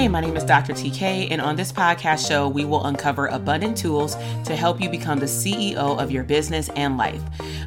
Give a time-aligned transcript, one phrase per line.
[0.00, 0.72] Hey, my name is Dr.
[0.72, 4.14] TK, and on this podcast show, we will uncover abundant tools
[4.46, 7.20] to help you become the CEO of your business and life.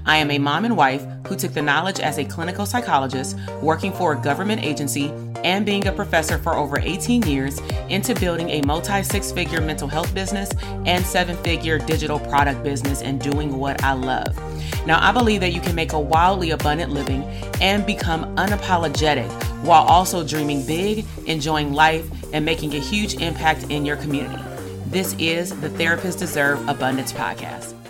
[0.07, 3.93] I am a mom and wife who took the knowledge as a clinical psychologist, working
[3.93, 5.09] for a government agency,
[5.43, 9.87] and being a professor for over 18 years into building a multi six figure mental
[9.87, 10.49] health business
[10.85, 14.37] and seven figure digital product business and doing what I love.
[14.85, 17.23] Now, I believe that you can make a wildly abundant living
[17.61, 19.31] and become unapologetic
[19.63, 24.41] while also dreaming big, enjoying life, and making a huge impact in your community.
[24.87, 27.82] This is the Therapists Deserve Abundance podcast.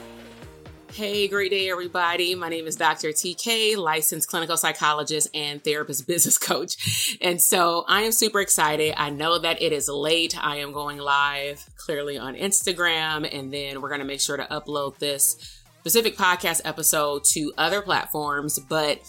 [0.93, 2.35] Hey, great day, everybody.
[2.35, 3.07] My name is Dr.
[3.07, 7.17] TK, licensed clinical psychologist and therapist business coach.
[7.19, 8.93] And so I am super excited.
[8.95, 10.37] I know that it is late.
[10.39, 14.45] I am going live clearly on Instagram, and then we're going to make sure to
[14.51, 18.59] upload this specific podcast episode to other platforms.
[18.59, 18.99] But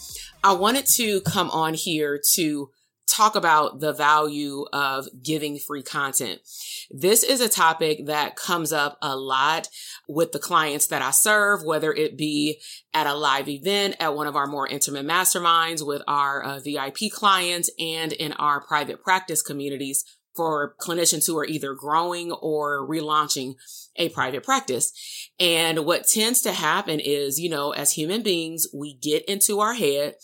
[0.43, 2.71] I wanted to come on here to
[3.07, 6.41] talk about the value of giving free content.
[6.89, 9.69] This is a topic that comes up a lot
[10.07, 12.61] with the clients that I serve, whether it be
[12.93, 17.11] at a live event, at one of our more intimate masterminds with our uh, VIP
[17.11, 20.03] clients, and in our private practice communities
[20.35, 23.55] for clinicians who are either growing or relaunching
[23.95, 24.91] a private practice.
[25.39, 29.73] And what tends to happen is, you know, as human beings, we get into our
[29.73, 30.15] head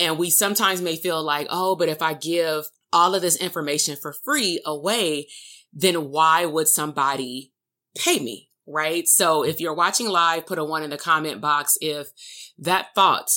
[0.00, 3.96] and we sometimes may feel like, oh, but if I give all of this information
[3.96, 5.28] for free away,
[5.72, 7.52] then why would somebody
[7.96, 8.50] pay me?
[8.66, 9.06] Right.
[9.06, 12.08] So if you're watching live, put a one in the comment box if
[12.58, 13.30] that thought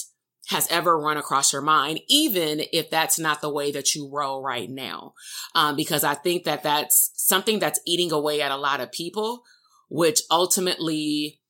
[0.50, 4.42] has ever run across your mind, even if that's not the way that you roll
[4.42, 5.14] right now.
[5.54, 9.44] Um, because I think that that's something that's eating away at a lot of people,
[9.90, 11.42] which ultimately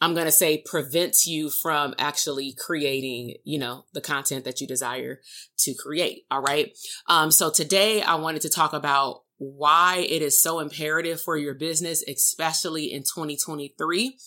[0.00, 4.66] I'm going to say prevents you from actually creating, you know, the content that you
[4.66, 5.20] desire
[5.58, 6.22] to create.
[6.30, 6.72] All right.
[7.06, 11.54] Um, so today I wanted to talk about why it is so imperative for your
[11.54, 14.18] business, especially in 2023,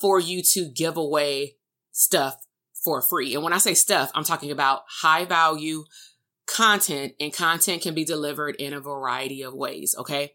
[0.00, 1.56] for you to give away
[1.92, 2.36] stuff
[2.82, 3.34] for free.
[3.34, 5.84] And when I say stuff, I'm talking about high value
[6.46, 9.94] content and content can be delivered in a variety of ways.
[9.98, 10.32] Okay.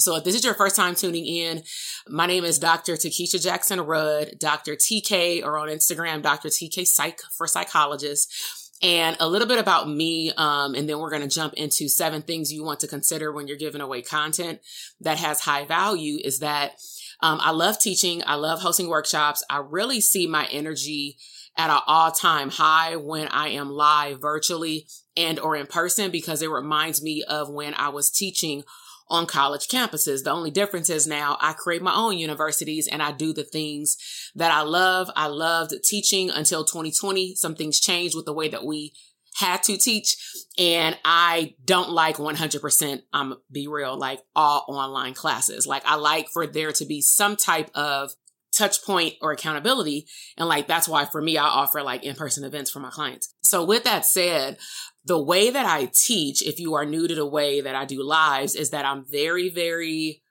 [0.00, 1.62] So if this is your first time tuning in,
[2.08, 2.94] my name is Dr.
[2.94, 4.74] Takesha Jackson Rudd, Dr.
[4.74, 6.48] TK, or on Instagram, Dr.
[6.48, 8.61] TK Psych for psychologists.
[8.82, 12.20] And a little bit about me, um, and then we're going to jump into seven
[12.20, 14.58] things you want to consider when you're giving away content
[15.00, 16.72] that has high value is that
[17.20, 18.22] um, I love teaching.
[18.26, 19.44] I love hosting workshops.
[19.48, 21.16] I really see my energy
[21.56, 26.50] at an all-time high when I am live virtually and or in person because it
[26.50, 28.64] reminds me of when I was teaching
[29.08, 30.24] on college campuses.
[30.24, 33.96] The only difference is now I create my own universities and I do the things
[34.34, 35.10] that I love.
[35.16, 37.34] I loved teaching until 2020.
[37.34, 38.92] Some things changed with the way that we
[39.36, 40.16] had to teach.
[40.58, 45.66] And I don't like 100%, I'm be real, like all online classes.
[45.66, 48.12] Like I like for there to be some type of
[48.54, 50.06] touch point or accountability.
[50.36, 53.34] And like, that's why for me, I offer like in-person events for my clients.
[53.42, 54.58] So with that said,
[55.04, 58.02] the way that I teach, if you are new to the way that I do
[58.02, 60.22] lives, is that I'm very, very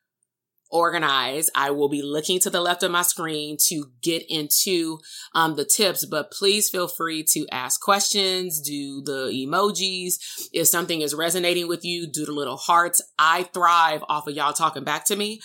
[0.71, 1.51] organized.
[1.55, 4.99] I will be looking to the left of my screen to get into
[5.35, 10.13] um, the tips, but please feel free to ask questions, do the emojis.
[10.53, 13.01] If something is resonating with you, do the little hearts.
[13.19, 15.41] I thrive off of y'all talking back to me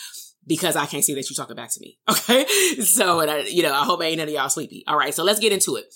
[0.46, 1.98] because I can't see that you're talking back to me.
[2.08, 2.46] Okay.
[2.80, 4.84] So, and I, you know, I hope I ain't none of y'all sleepy.
[4.86, 5.14] All right.
[5.14, 5.86] So let's get into it.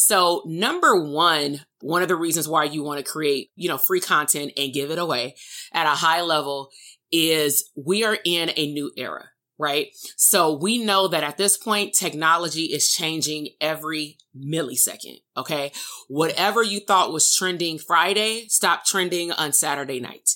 [0.00, 3.98] So number one, one of the reasons why you want to create, you know, free
[3.98, 5.34] content and give it away
[5.72, 6.70] at a high level
[7.10, 9.88] is we are in a new era, right?
[10.16, 15.16] So we know that at this point, technology is changing every millisecond.
[15.36, 15.72] Okay.
[16.06, 20.30] Whatever you thought was trending Friday, stop trending on Saturday night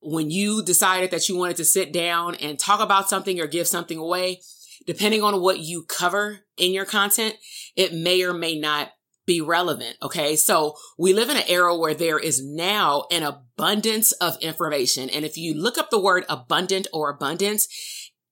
[0.00, 3.66] when you decided that you wanted to sit down and talk about something or give
[3.66, 4.40] something away,
[4.86, 7.34] depending on what you cover in your content,
[7.76, 8.92] it may or may not
[9.26, 9.96] be relevant.
[10.02, 10.36] Okay.
[10.36, 15.08] So we live in an era where there is now an abundance of information.
[15.10, 17.68] And if you look up the word abundant or abundance,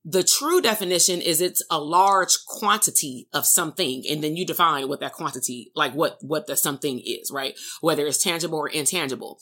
[0.05, 4.05] the true definition is it's a large quantity of something.
[4.11, 7.59] And then you define what that quantity, like what, what the something is, right?
[7.81, 9.39] Whether it's tangible or intangible.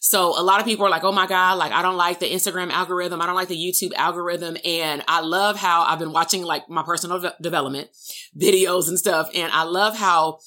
[0.00, 2.30] So a lot of people are like, oh my God, like I don't like the
[2.30, 3.20] Instagram algorithm.
[3.20, 4.56] I don't like the YouTube algorithm.
[4.64, 7.88] And I love how I've been watching like my personal de- development
[8.36, 9.30] videos and stuff.
[9.34, 10.38] And I love how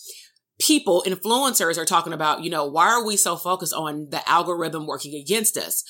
[0.61, 4.85] people, influencers are talking about, you know, why are we so focused on the algorithm
[4.85, 5.83] working against us?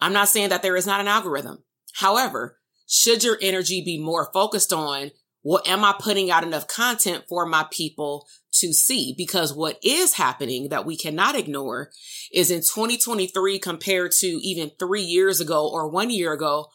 [0.00, 1.62] I'm not saying that there is not an algorithm.
[1.94, 2.58] However,
[2.88, 5.12] should your energy be more focused on
[5.42, 9.14] well, am I putting out enough content for my people to see?
[9.16, 11.90] Because what is happening that we cannot ignore
[12.32, 16.66] is in 2023 compared to even three years ago or one year ago,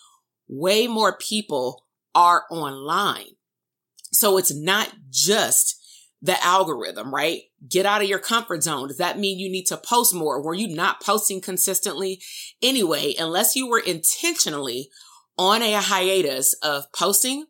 [0.48, 1.86] way more people
[2.16, 3.36] are online.
[4.12, 5.75] So it's not just
[6.26, 7.42] the algorithm, right?
[7.70, 8.88] Get out of your comfort zone.
[8.88, 10.42] Does that mean you need to post more?
[10.42, 12.22] Were you not posting consistently
[12.62, 13.14] anyway?
[13.20, 14.90] Unless you were intentionally
[15.38, 17.46] on a hiatus of posting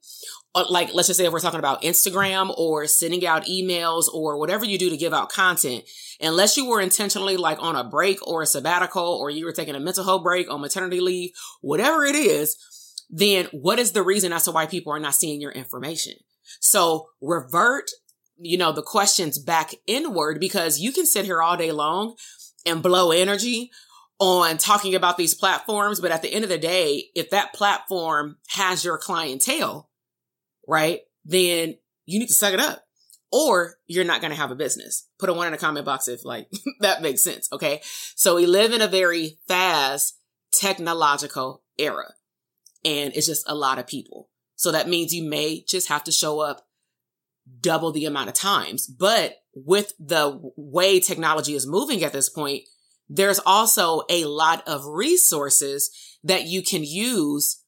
[0.56, 4.40] uh, like let's just say if we're talking about Instagram or sending out emails or
[4.40, 5.84] whatever you do to give out content,
[6.22, 9.76] unless you were intentionally like on a break or a sabbatical or you were taking
[9.76, 11.32] a mental health break on maternity leave,
[11.62, 12.58] whatever it is,
[13.10, 16.14] then what is the reason as to why people are not seeing your information?
[16.62, 17.92] So revert,
[18.38, 22.16] you know, the questions back inward because you can sit here all day long
[22.66, 23.72] and blow energy
[24.20, 26.00] on talking about these platforms.
[26.00, 29.90] But at the end of the day, if that platform has your clientele,
[30.68, 31.02] right?
[31.24, 32.84] Then you need to suck it up
[33.32, 35.08] or you're not going to have a business.
[35.20, 36.50] Put a one in the comment box if like
[36.82, 37.50] that makes sense.
[37.52, 37.82] Okay.
[38.16, 40.20] So we live in a very fast
[40.54, 42.14] technological era
[42.84, 44.30] and it's just a lot of people.
[44.56, 46.65] So that means you may just have to show up
[47.62, 48.88] double the amount of times.
[48.88, 52.64] But with the way technology is moving at this point,
[53.08, 55.92] there's also a lot of resources
[56.24, 57.62] that you can use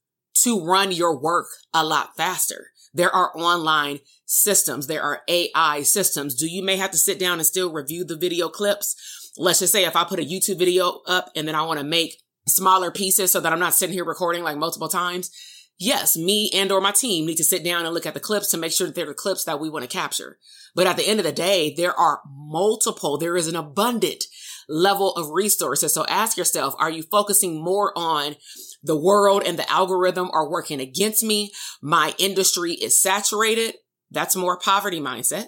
[0.43, 2.71] to run your work a lot faster.
[2.93, 4.87] There are online systems.
[4.87, 6.35] There are AI systems.
[6.35, 8.95] Do you may have to sit down and still review the video clips?
[9.37, 11.85] Let's just say if I put a YouTube video up and then I want to
[11.85, 15.29] make smaller pieces so that I'm not sitting here recording like multiple times.
[15.79, 18.49] Yes, me and or my team need to sit down and look at the clips
[18.49, 20.39] to make sure that they're the clips that we want to capture.
[20.73, 24.25] But at the end of the day, there are multiple, there is an abundant
[24.67, 25.93] level of resources.
[25.93, 28.35] So ask yourself, are you focusing more on
[28.83, 31.51] the world and the algorithm are working against me.
[31.81, 33.75] My industry is saturated.
[34.11, 35.47] That's more poverty mindset.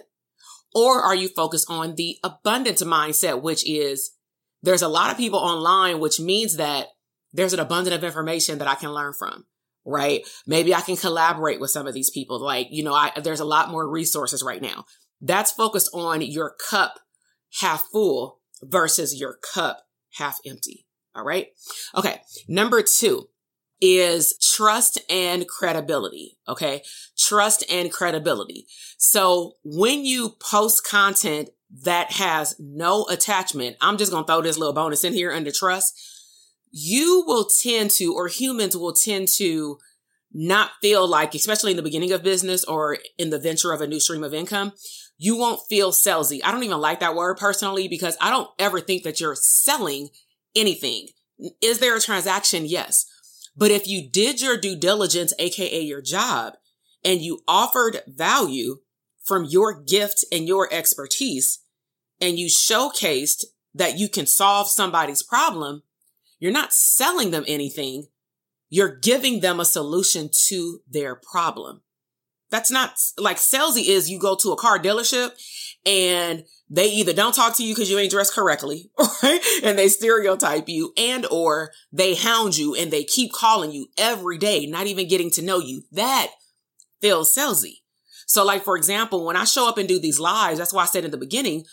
[0.74, 4.12] Or are you focused on the abundance mindset, which is
[4.62, 6.88] there's a lot of people online, which means that
[7.32, 9.46] there's an abundance of information that I can learn from,
[9.84, 10.22] right?
[10.46, 12.40] Maybe I can collaborate with some of these people.
[12.40, 14.84] Like, you know, I, there's a lot more resources right now.
[15.20, 17.00] That's focused on your cup
[17.60, 20.86] half full versus your cup half empty.
[21.14, 21.48] All right.
[21.94, 22.20] Okay.
[22.48, 23.28] Number two
[23.80, 26.38] is trust and credibility.
[26.46, 26.82] Okay.
[27.18, 28.66] Trust and credibility.
[28.98, 31.50] So when you post content
[31.82, 35.50] that has no attachment, I'm just going to throw this little bonus in here under
[35.50, 35.98] trust.
[36.70, 39.78] You will tend to, or humans will tend to
[40.32, 43.86] not feel like, especially in the beginning of business or in the venture of a
[43.86, 44.72] new stream of income,
[45.18, 46.40] you won't feel salesy.
[46.44, 50.08] I don't even like that word personally because I don't ever think that you're selling
[50.54, 51.08] anything.
[51.60, 52.64] Is there a transaction?
[52.64, 53.06] Yes.
[53.56, 56.54] But if you did your due diligence, aka your job,
[57.04, 58.76] and you offered value
[59.24, 61.60] from your gift and your expertise,
[62.20, 65.82] and you showcased that you can solve somebody's problem,
[66.40, 68.08] you're not selling them anything.
[68.68, 71.82] You're giving them a solution to their problem.
[72.50, 75.30] That's not like salesy is you go to a car dealership
[75.86, 78.90] and they either don't talk to you because you ain't dressed correctly,
[79.22, 79.40] right?
[79.62, 84.38] And they stereotype you and or they hound you and they keep calling you every
[84.38, 85.82] day, not even getting to know you.
[85.92, 86.28] That
[87.00, 87.78] feels salesy.
[88.26, 90.86] So like, for example, when I show up and do these lives, that's why I
[90.86, 91.64] said in the beginning,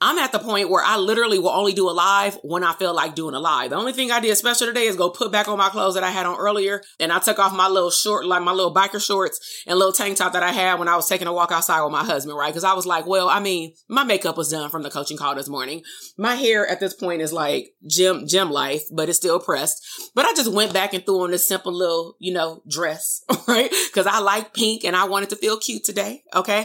[0.00, 2.94] I'm at the point where I literally will only do a live when I feel
[2.94, 3.70] like doing a live.
[3.70, 6.04] The only thing I did special today is go put back on my clothes that
[6.04, 6.82] I had on earlier.
[7.00, 10.16] And I took off my little short, like my little biker shorts and little tank
[10.16, 12.54] top that I had when I was taking a walk outside with my husband, right?
[12.54, 15.34] Cause I was like, well, I mean, my makeup was done from the coaching call
[15.34, 15.82] this morning.
[16.16, 19.84] My hair at this point is like gym, gym life, but it's still pressed.
[20.14, 23.72] But I just went back and threw on this simple little, you know, dress, right?
[23.92, 26.22] Cause I like pink and I wanted to feel cute today.
[26.36, 26.60] Okay.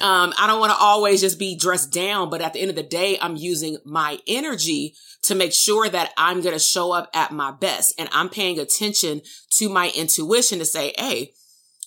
[0.00, 2.77] Um, I don't want to always just be dressed down, but at the end of
[2.78, 7.10] the day, I'm using my energy to make sure that I'm going to show up
[7.12, 9.20] at my best and I'm paying attention
[9.58, 11.32] to my intuition to say, Hey,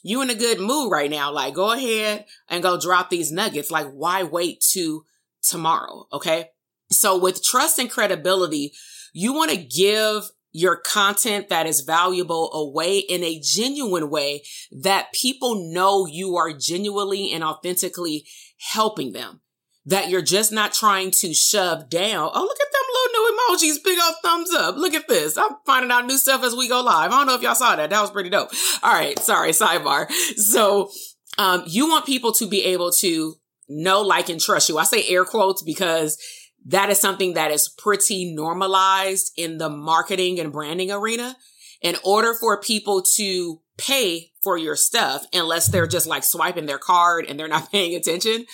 [0.04, 1.32] you in a good mood right now.
[1.32, 3.72] Like go ahead and go drop these nuggets.
[3.72, 5.06] Like why wait to
[5.42, 6.08] tomorrow?
[6.12, 6.50] Okay.
[6.92, 8.74] So with trust and credibility,
[9.14, 15.14] you want to give your content that is valuable away in a genuine way that
[15.14, 18.26] people know you are genuinely and authentically
[18.74, 19.40] helping them.
[19.86, 22.30] That you're just not trying to shove down.
[22.34, 23.84] Oh, look at them little new emojis.
[23.84, 24.76] Big old thumbs up.
[24.78, 25.38] Look at this.
[25.38, 27.12] I'm finding out new stuff as we go live.
[27.12, 27.90] I don't know if y'all saw that.
[27.90, 28.52] That was pretty dope.
[28.84, 29.18] All right.
[29.20, 29.52] Sorry.
[29.52, 30.10] Sidebar.
[30.36, 30.92] So,
[31.38, 33.36] um, you want people to be able to
[33.70, 34.78] know, like, and trust you.
[34.78, 36.18] I say air quotes because
[36.66, 41.36] that is something that is pretty normalized in the marketing and branding arena.
[41.82, 46.78] In order for people to pay for your stuff, unless they're just like swiping their
[46.78, 48.46] card and they're not paying attention,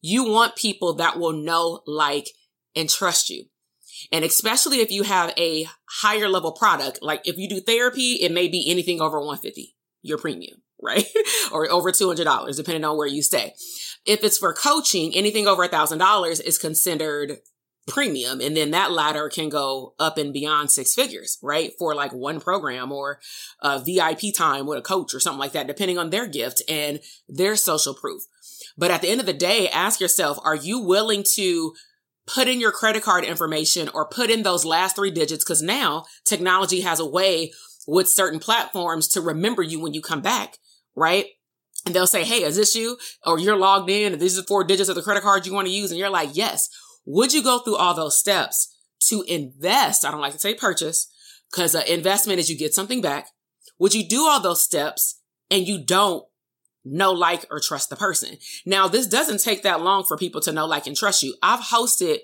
[0.00, 2.28] you want people that will know, like,
[2.74, 3.46] and trust you.
[4.12, 5.66] And especially if you have a
[6.00, 10.18] higher level product, like if you do therapy, it may be anything over 150, your
[10.18, 11.04] premium, right?
[11.52, 13.54] or over $200, depending on where you stay.
[14.06, 17.38] If it's for coaching, anything over a thousand dollars is considered
[17.88, 18.40] premium.
[18.40, 21.72] And then that ladder can go up and beyond six figures, right?
[21.78, 23.18] For like one program or
[23.60, 27.00] a VIP time with a coach or something like that, depending on their gift and
[27.28, 28.22] their social proof.
[28.78, 31.74] But at the end of the day, ask yourself, are you willing to
[32.26, 35.44] put in your credit card information or put in those last three digits?
[35.44, 37.52] Cause now technology has a way
[37.86, 40.56] with certain platforms to remember you when you come back,
[40.94, 41.26] right?
[41.86, 42.98] and they'll say, Hey, is this you?
[43.24, 45.66] Or you're logged in and these are four digits of the credit card you want
[45.66, 45.90] to use.
[45.90, 46.68] And you're like, yes.
[47.06, 50.04] Would you go through all those steps to invest?
[50.04, 51.10] I don't like to say purchase
[51.50, 53.28] because uh, investment is you get something back.
[53.78, 55.20] Would you do all those steps
[55.50, 56.24] and you don't
[56.90, 58.38] know, like, or trust the person?
[58.64, 61.34] Now, this doesn't take that long for people to know, like, and trust you.
[61.42, 62.18] I've hosted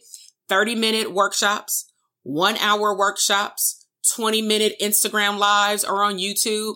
[0.48, 1.90] 30 minute workshops,
[2.22, 6.74] one hour workshops, 20 minute Instagram lives or on YouTube.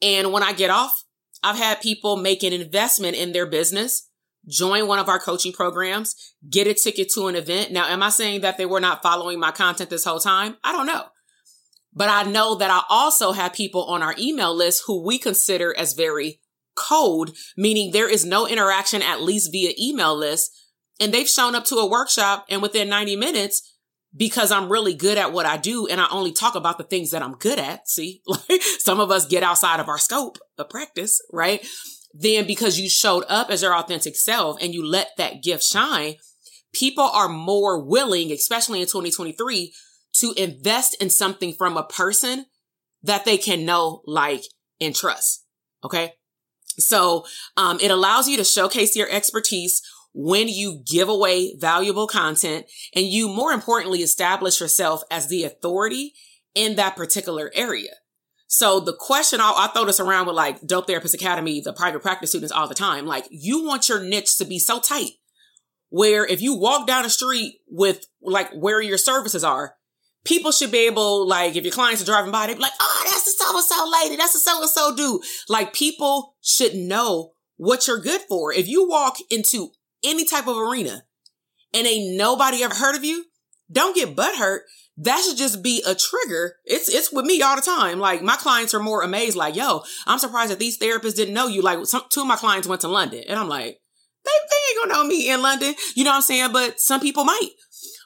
[0.00, 1.04] And when I get off,
[1.42, 4.08] I've had people make an investment in their business,
[4.48, 7.70] join one of our coaching programs, get a ticket to an event.
[7.70, 10.56] Now, am I saying that they were not following my content this whole time?
[10.64, 11.04] I don't know.
[11.92, 15.76] But I know that I also have people on our email list who we consider
[15.76, 16.40] as very
[16.76, 20.50] cold, meaning there is no interaction, at least via email list.
[21.00, 23.74] And they've shown up to a workshop and within 90 minutes,
[24.16, 27.10] because I'm really good at what I do and I only talk about the things
[27.10, 27.88] that I'm good at.
[27.88, 31.66] See, like some of us get outside of our scope of practice, right?
[32.12, 36.14] Then because you showed up as your authentic self and you let that gift shine,
[36.72, 39.72] people are more willing, especially in 2023,
[40.20, 42.46] to invest in something from a person
[43.02, 44.44] that they can know, like,
[44.80, 45.44] and trust.
[45.82, 46.12] Okay.
[46.78, 47.24] So,
[47.56, 49.82] um, it allows you to showcase your expertise
[50.14, 56.14] when you give away valuable content and you more importantly establish yourself as the authority
[56.54, 57.90] in that particular area.
[58.46, 62.02] So the question I'll, i throw this around with like Dope Therapist Academy, the private
[62.02, 63.04] practice students all the time.
[63.04, 65.10] Like you want your niche to be so tight
[65.88, 69.74] where if you walk down the street with like where your services are,
[70.24, 73.02] people should be able, like if your clients are driving by, they'd be like, oh,
[73.04, 74.16] that's the so and so lady.
[74.16, 75.22] That's the so and so dude.
[75.48, 78.52] Like people should know what you're good for.
[78.52, 79.70] If you walk into
[80.02, 81.04] any type of arena
[81.72, 83.26] and ain't nobody ever heard of you,
[83.70, 84.62] don't get butt hurt.
[84.96, 86.56] That should just be a trigger.
[86.64, 87.98] It's, it's with me all the time.
[87.98, 91.48] Like my clients are more amazed, like, yo, I'm surprised that these therapists didn't know
[91.48, 91.62] you.
[91.62, 93.80] Like some, two of my clients went to London and I'm like,
[94.24, 95.74] they, they ain't gonna know me in London.
[95.94, 96.52] You know what I'm saying?
[96.52, 97.50] But some people might.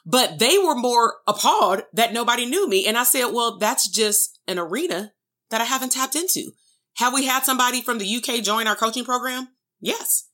[0.05, 2.87] But they were more appalled that nobody knew me.
[2.87, 5.13] And I said, well, that's just an arena
[5.49, 6.51] that I haven't tapped into.
[6.97, 9.49] Have we had somebody from the UK join our coaching program?
[9.79, 10.29] Yes.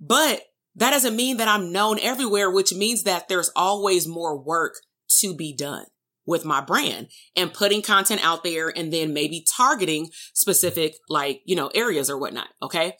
[0.00, 0.42] But
[0.74, 4.74] that doesn't mean that I'm known everywhere, which means that there's always more work
[5.20, 5.86] to be done
[6.24, 11.56] with my brand and putting content out there and then maybe targeting specific like, you
[11.56, 12.48] know, areas or whatnot.
[12.62, 12.94] Okay.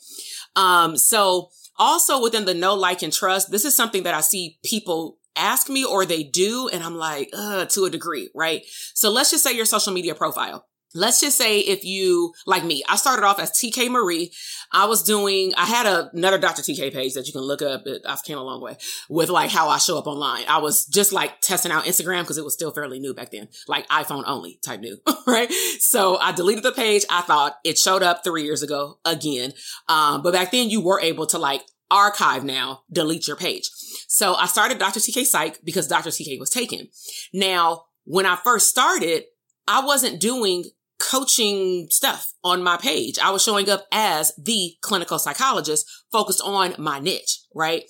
[0.57, 4.59] Um, so also within the know, like, and trust, this is something that I see
[4.65, 6.69] people ask me or they do.
[6.73, 8.63] And I'm like, to a degree, right?
[8.95, 10.65] So let's just say your social media profile.
[10.95, 14.33] let's just say if you like me i started off as tk marie
[14.73, 17.83] i was doing i had a, another dr tk page that you can look up
[18.07, 18.75] i've came a long way
[19.11, 22.39] with like how i show up online i was just like testing out instagram because
[22.39, 26.33] it was still fairly new back then like iphone only type new right so i
[26.33, 29.53] deleted the page i thought it showed up three years ago again
[29.89, 33.71] um, but back then you were able to like archive now delete your page
[34.09, 36.89] so i started dr tk psych because dr tk was taken
[37.33, 39.23] now when i first started
[39.69, 40.65] I wasn't doing
[40.99, 43.19] coaching stuff on my page.
[43.19, 47.85] I was showing up as the clinical psychologist focused on my niche, right?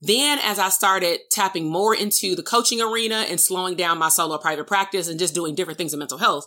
[0.00, 4.38] Then as I started tapping more into the coaching arena and slowing down my solo
[4.38, 6.46] private practice and just doing different things in mental health,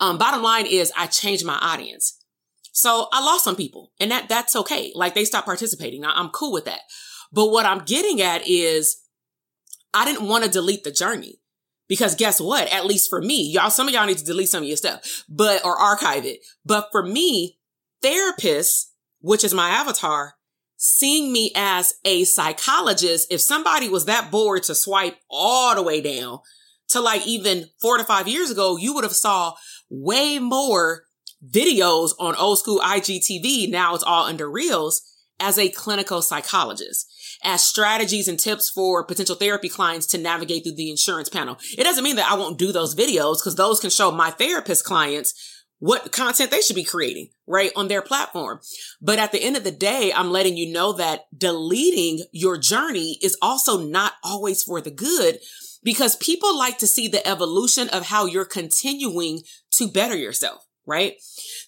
[0.00, 2.18] um, bottom line is I changed my audience.
[2.72, 4.92] So I lost some people and that, that's okay.
[4.94, 6.04] Like they stopped participating.
[6.04, 6.80] I'm cool with that.
[7.32, 9.02] But what I'm getting at is
[9.94, 11.40] I didn't want to delete the journey.
[11.88, 12.72] Because guess what?
[12.72, 15.24] At least for me, y'all, some of y'all need to delete some of your stuff,
[15.28, 16.38] but, or archive it.
[16.64, 17.58] But for me,
[18.02, 18.86] therapists,
[19.20, 20.34] which is my avatar,
[20.76, 26.00] seeing me as a psychologist, if somebody was that bored to swipe all the way
[26.00, 26.38] down
[26.88, 29.54] to like even four to five years ago, you would have saw
[29.90, 31.04] way more
[31.46, 33.70] videos on old school IGTV.
[33.70, 35.02] Now it's all under reels
[35.38, 37.06] as a clinical psychologist
[37.42, 41.58] as strategies and tips for potential therapy clients to navigate through the insurance panel.
[41.76, 44.84] It doesn't mean that I won't do those videos because those can show my therapist
[44.84, 45.34] clients
[45.78, 48.60] what content they should be creating, right, on their platform.
[49.00, 53.18] But at the end of the day, I'm letting you know that deleting your journey
[53.20, 55.40] is also not always for the good
[55.82, 59.40] because people like to see the evolution of how you're continuing
[59.72, 61.14] to better yourself right?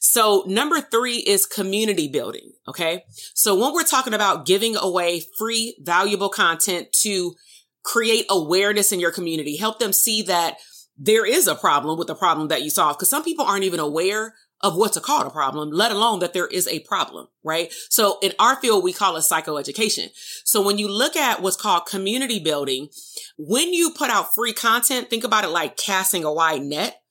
[0.01, 2.53] So number three is community building.
[2.69, 3.05] Okay.
[3.35, 7.35] So when we're talking about giving away free, valuable content to
[7.83, 10.57] create awareness in your community, help them see that
[10.97, 12.99] there is a problem with the problem that you solve.
[12.99, 16.33] Cause some people aren't even aware of what's a called a problem, let alone that
[16.33, 17.73] there is a problem, right?
[17.91, 20.09] So in our field, we call it psychoeducation.
[20.45, 22.89] So when you look at what's called community building,
[23.37, 27.03] when you put out free content, think about it like casting a wide net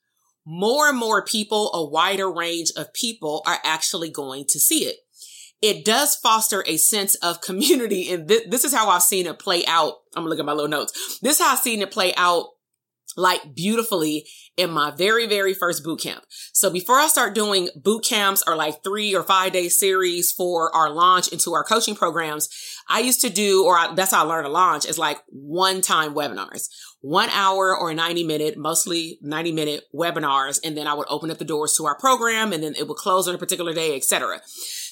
[0.45, 4.97] more and more people, a wider range of people are actually going to see it.
[5.61, 8.11] It does foster a sense of community.
[8.11, 9.93] And th- this is how I've seen it play out.
[10.15, 11.19] I'm gonna look at my little notes.
[11.21, 12.47] This is how I've seen it play out
[13.15, 14.25] like beautifully
[14.55, 16.23] in my very, very first boot camp.
[16.53, 20.73] So before I start doing boot camps or like three or five day series for
[20.75, 22.49] our launch into our coaching programs,
[22.87, 25.81] I used to do, or I, that's how I learned to launch is like one
[25.81, 26.69] time webinars,
[27.01, 30.59] one hour or 90 minute, mostly 90 minute webinars.
[30.63, 32.97] And then I would open up the doors to our program and then it would
[32.97, 34.41] close on a particular day, etc.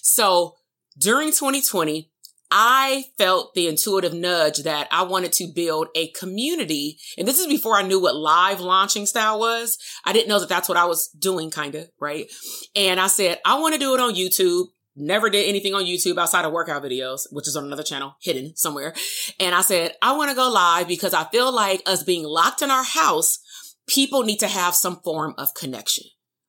[0.02, 0.56] So
[0.98, 2.12] during 2020,
[2.52, 6.98] I felt the intuitive nudge that I wanted to build a community.
[7.18, 9.78] And this is before I knew what live launching style was.
[10.06, 12.30] I didn't know that that's what I was doing, kind of, right?
[12.76, 14.66] And I said, I want to do it on YouTube.
[14.98, 18.58] Never did anything on YouTube outside of workout videos, which is on another channel hidden
[18.58, 18.94] somewhere.
[19.40, 22.62] And I said, I want to go live because I feel like us being locked
[22.62, 23.40] in our house,
[23.88, 26.04] people need to have some form of connection.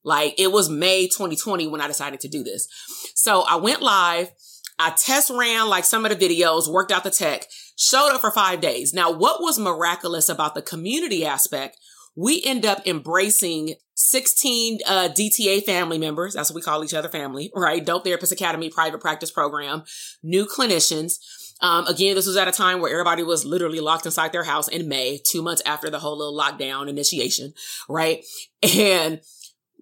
[0.04, 2.66] Like it was May 2020 when I decided to do this.
[3.14, 4.32] So I went live
[4.78, 8.30] I test ran like some of the videos, worked out the tech, showed up for
[8.30, 8.92] five days.
[8.92, 11.78] Now, what was miraculous about the community aspect?
[12.16, 16.35] We end up embracing 16 uh, DTA family members.
[16.35, 17.85] That's what we call each other family, right?
[17.85, 19.85] Dope Therapist Academy private practice program,
[20.22, 21.18] new clinicians.
[21.61, 24.66] Um, again, this was at a time where everybody was literally locked inside their house
[24.66, 27.54] in May, two months after the whole little lockdown initiation,
[27.88, 28.24] right?
[28.62, 29.20] And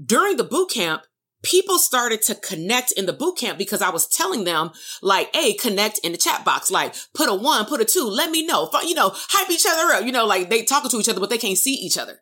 [0.03, 1.03] during the boot camp,
[1.43, 4.71] people started to connect in the boot camp because I was telling them
[5.03, 8.31] like, Hey, connect in the chat box, like put a one, put a two, let
[8.31, 11.09] me know, you know, hype each other up, you know, like they talking to each
[11.09, 12.21] other, but they can't see each other.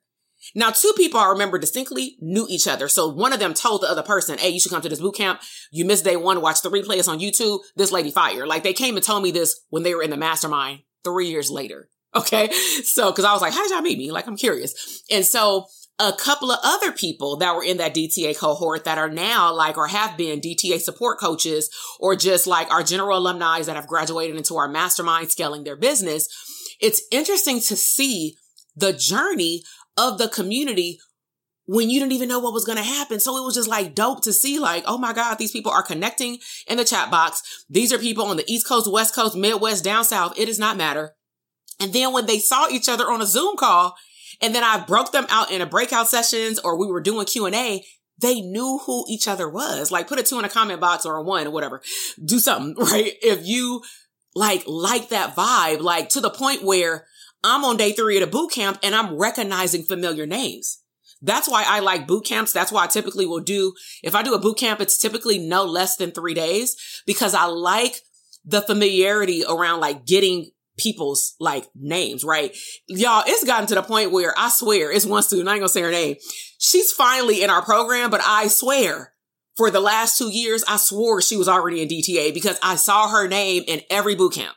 [0.55, 2.89] Now, two people I remember distinctly knew each other.
[2.89, 5.17] So one of them told the other person, Hey, you should come to this boot
[5.17, 5.41] camp.
[5.71, 6.41] You missed day one.
[6.41, 6.99] Watch the replay.
[6.99, 7.61] It's on YouTube.
[7.77, 8.47] This lady fire.
[8.47, 11.51] Like they came and told me this when they were in the mastermind three years
[11.51, 11.91] later.
[12.15, 12.51] Okay.
[12.85, 14.11] So, cause I was like, how did y'all meet me?
[14.11, 15.03] Like, I'm curious.
[15.11, 15.67] And so
[15.99, 19.77] a couple of other people that were in that DTA cohort that are now like
[19.77, 24.37] or have been DTA support coaches or just like our general alumni that have graduated
[24.37, 26.29] into our mastermind scaling their business.
[26.81, 28.37] It's interesting to see
[28.77, 29.63] the journey
[29.97, 31.01] of the community
[31.67, 33.21] when you didn't even know what was going to happen.
[33.21, 35.83] So it was just like dope to see like, oh my God, these people are
[35.83, 37.65] connecting in the chat box.
[37.69, 40.39] These are people on the East Coast, West Coast, Midwest, down South.
[40.39, 41.15] It does not matter.
[41.81, 43.97] And then when they saw each other on a Zoom call,
[44.41, 47.47] and then I broke them out in a breakout sessions or we were doing Q
[47.47, 47.85] and A.
[48.21, 49.91] They knew who each other was.
[49.91, 51.83] Like put a two in a comment box or a one or whatever.
[52.25, 53.13] Do something, right?
[53.23, 53.83] If you
[54.35, 57.07] like, like that vibe, like to the point where
[57.45, 60.83] I'm on day three of the boot camp and I'm recognizing familiar names.
[61.21, 62.53] That's why I like boot camps.
[62.53, 65.65] That's why I typically will do, if I do a boot camp, it's typically no
[65.65, 67.97] less than three days because I like
[68.45, 72.57] the familiarity around like getting people's like names, right?
[72.89, 75.69] Y'all, it's gotten to the point where I swear it's one student, I ain't gonna
[75.69, 76.17] say her name.
[76.59, 79.13] She's finally in our program, but I swear
[79.57, 83.09] for the last two years, I swore she was already in DTA because I saw
[83.09, 84.55] her name in every boot camp.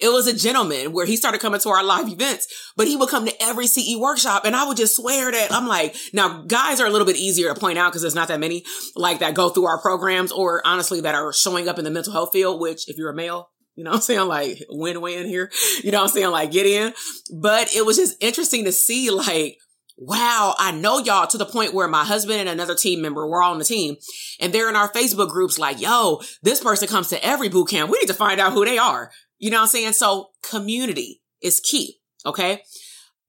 [0.00, 3.08] It was a gentleman where he started coming to our live events, but he would
[3.08, 6.80] come to every CE workshop and I would just swear that I'm like, now guys
[6.80, 8.64] are a little bit easier to point out because there's not that many
[8.96, 12.12] like that go through our programs or honestly that are showing up in the mental
[12.12, 14.28] health field, which if you're a male, you know I'm saying?
[14.28, 15.50] Like win-win here.
[15.82, 16.30] You know I'm saying?
[16.30, 16.92] Like get in.
[17.32, 19.58] But it was just interesting to see like,
[19.96, 23.42] wow, I know y'all to the point where my husband and another team member were
[23.42, 23.96] all on the team
[24.40, 27.90] and they're in our Facebook groups like, yo, this person comes to every boot camp.
[27.90, 29.10] We need to find out who they are.
[29.38, 29.92] You know what I'm saying?
[29.92, 32.00] So community is key.
[32.24, 32.62] Okay.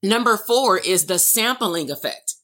[0.02, 2.34] Number four is the sampling effect.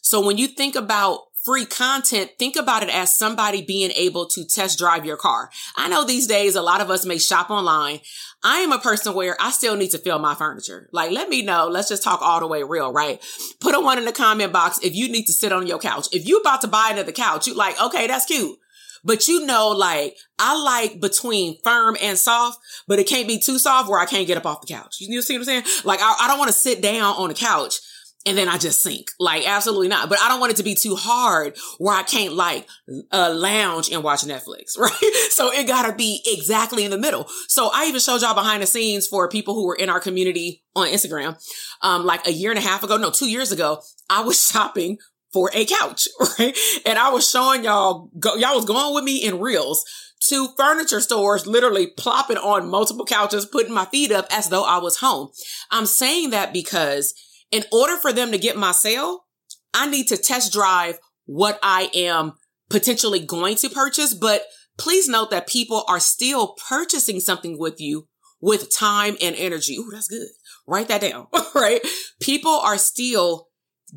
[0.00, 4.44] So when you think about free content, think about it as somebody being able to
[4.44, 5.50] test drive your car.
[5.76, 8.00] I know these days a lot of us may shop online.
[8.44, 10.88] I am a person where I still need to feel my furniture.
[10.92, 11.68] Like, let me know.
[11.68, 13.20] Let's just talk all the way real, right?
[13.60, 16.08] Put a one in the comment box if you need to sit on your couch.
[16.12, 18.58] If you about to buy another couch, you like, okay, that's cute.
[19.04, 23.58] But you know, like, I like between firm and soft, but it can't be too
[23.58, 24.96] soft where I can't get up off the couch.
[25.00, 25.64] You see what I'm saying?
[25.84, 27.80] Like, I, I don't want to sit down on the couch
[28.24, 29.08] and then I just sink.
[29.18, 30.08] Like, absolutely not.
[30.08, 32.66] But I don't want it to be too hard where I can't like
[33.10, 35.28] uh, lounge and watch Netflix, right?
[35.30, 37.26] So it gotta be exactly in the middle.
[37.48, 40.62] So I even showed y'all behind the scenes for people who were in our community
[40.76, 41.36] on Instagram.
[41.82, 44.98] Um, like a year and a half ago, no, two years ago, I was shopping
[45.32, 46.06] for a couch,
[46.38, 46.56] right?
[46.86, 49.84] And I was showing y'all, go, y'all was going with me in reels
[50.28, 54.78] to furniture stores, literally plopping on multiple couches, putting my feet up as though I
[54.78, 55.30] was home.
[55.70, 57.14] I'm saying that because
[57.52, 59.26] in order for them to get my sale,
[59.72, 62.32] I need to test drive what I am
[62.68, 64.14] potentially going to purchase.
[64.14, 64.46] But
[64.78, 68.08] please note that people are still purchasing something with you
[68.40, 69.76] with time and energy.
[69.76, 70.26] Ooh, that's good.
[70.66, 71.80] Write that down, right?
[72.20, 73.48] People are still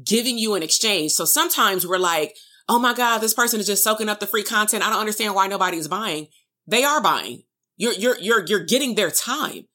[0.03, 1.13] giving you an exchange.
[1.13, 2.35] So sometimes we're like,
[2.67, 4.85] oh my God, this person is just soaking up the free content.
[4.85, 6.27] I don't understand why nobody's buying.
[6.67, 7.43] They are buying.
[7.77, 9.65] You're, you're, you're, you're getting their time.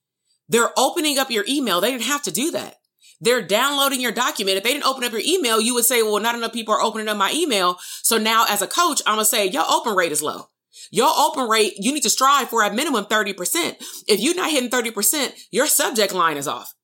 [0.49, 1.81] They're opening up your email.
[1.81, 2.77] They didn't have to do that.
[3.21, 4.57] They're downloading your document.
[4.57, 6.81] If they didn't open up your email, you would say, well, not enough people are
[6.81, 7.79] opening up my email.
[8.03, 10.47] So now as a coach, I'm going to say your open rate is low.
[10.91, 13.77] Your open rate, you need to strive for at minimum 30%.
[14.09, 16.75] If you're not hitting 30%, your subject line is off.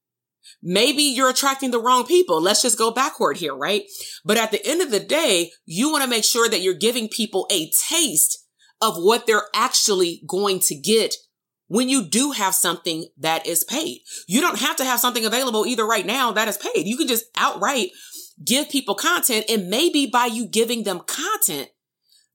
[0.62, 2.40] Maybe you're attracting the wrong people.
[2.40, 3.84] Let's just go backward here, right?
[4.24, 7.08] But at the end of the day, you want to make sure that you're giving
[7.08, 8.44] people a taste
[8.80, 11.14] of what they're actually going to get
[11.68, 14.02] when you do have something that is paid.
[14.26, 16.86] You don't have to have something available either right now that is paid.
[16.86, 17.90] You can just outright
[18.44, 21.70] give people content and maybe by you giving them content,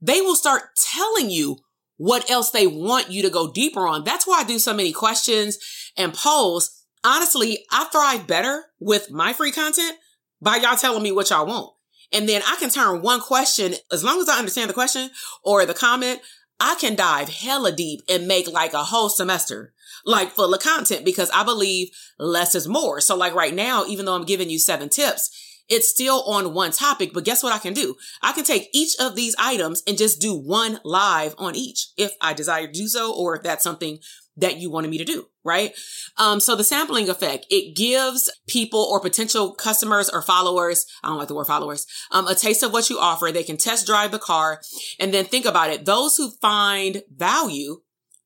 [0.01, 1.57] they will start telling you
[1.97, 4.03] what else they want you to go deeper on.
[4.03, 5.59] That's why I do so many questions
[5.95, 6.83] and polls.
[7.03, 9.97] Honestly, I thrive better with my free content
[10.41, 11.73] by y'all telling me what y'all want.
[12.11, 15.11] And then I can turn one question, as long as I understand the question
[15.43, 16.19] or the comment,
[16.61, 19.73] I can dive hella deep and make like a whole semester
[20.05, 23.01] like full of content because I believe less is more.
[23.01, 25.29] So like right now, even though I'm giving you seven tips,
[25.69, 27.95] it's still on one topic, but guess what I can do?
[28.21, 32.13] I can take each of these items and just do one live on each if
[32.21, 33.99] I desire to do so, or if that's something
[34.41, 35.73] that you wanted me to do, right?
[36.17, 41.17] Um, so the sampling effect, it gives people or potential customers or followers, I don't
[41.17, 43.31] like the word followers, um, a taste of what you offer.
[43.31, 44.61] They can test drive the car
[44.99, 45.85] and then think about it.
[45.85, 47.81] Those who find value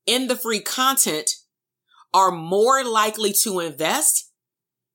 [0.06, 1.30] in the free content
[2.12, 4.32] are more likely to invest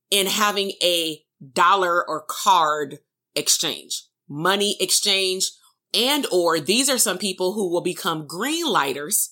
[0.09, 2.99] in having a dollar or card
[3.35, 5.51] exchange, money exchange,
[5.93, 9.30] and or these are some people who will become green lighters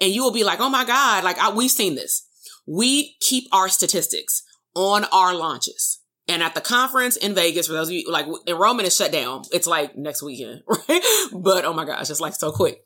[0.00, 2.26] and you will be like, oh my God, like I, we've seen this.
[2.66, 4.42] We keep our statistics
[4.74, 6.00] on our launches.
[6.28, 9.42] And at the conference in Vegas, for those of you, like enrollment is shut down.
[9.50, 11.02] It's like next weekend, right?
[11.32, 12.84] But oh my gosh, it's like so quick.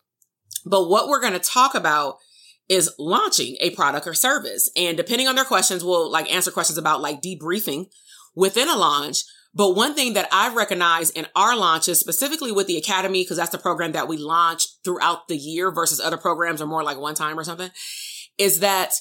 [0.64, 2.18] But what we're going to talk about
[2.68, 4.70] is launching a product or service.
[4.76, 7.86] And depending on their questions, we'll like answer questions about like debriefing
[8.34, 9.24] within a launch.
[9.54, 13.50] But one thing that I've recognized in our launches, specifically with the Academy, because that's
[13.50, 17.14] the program that we launch throughout the year versus other programs are more like one
[17.14, 17.70] time or something,
[18.38, 18.92] is that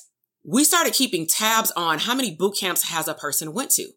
[0.43, 3.91] we started keeping tabs on how many boot camps has a person went to.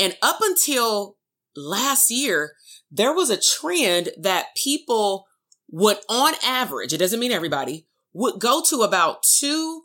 [0.00, 1.18] And up until
[1.54, 2.54] last year,
[2.90, 5.26] there was a trend that people
[5.70, 9.82] would on average, it doesn't mean everybody, would go to about two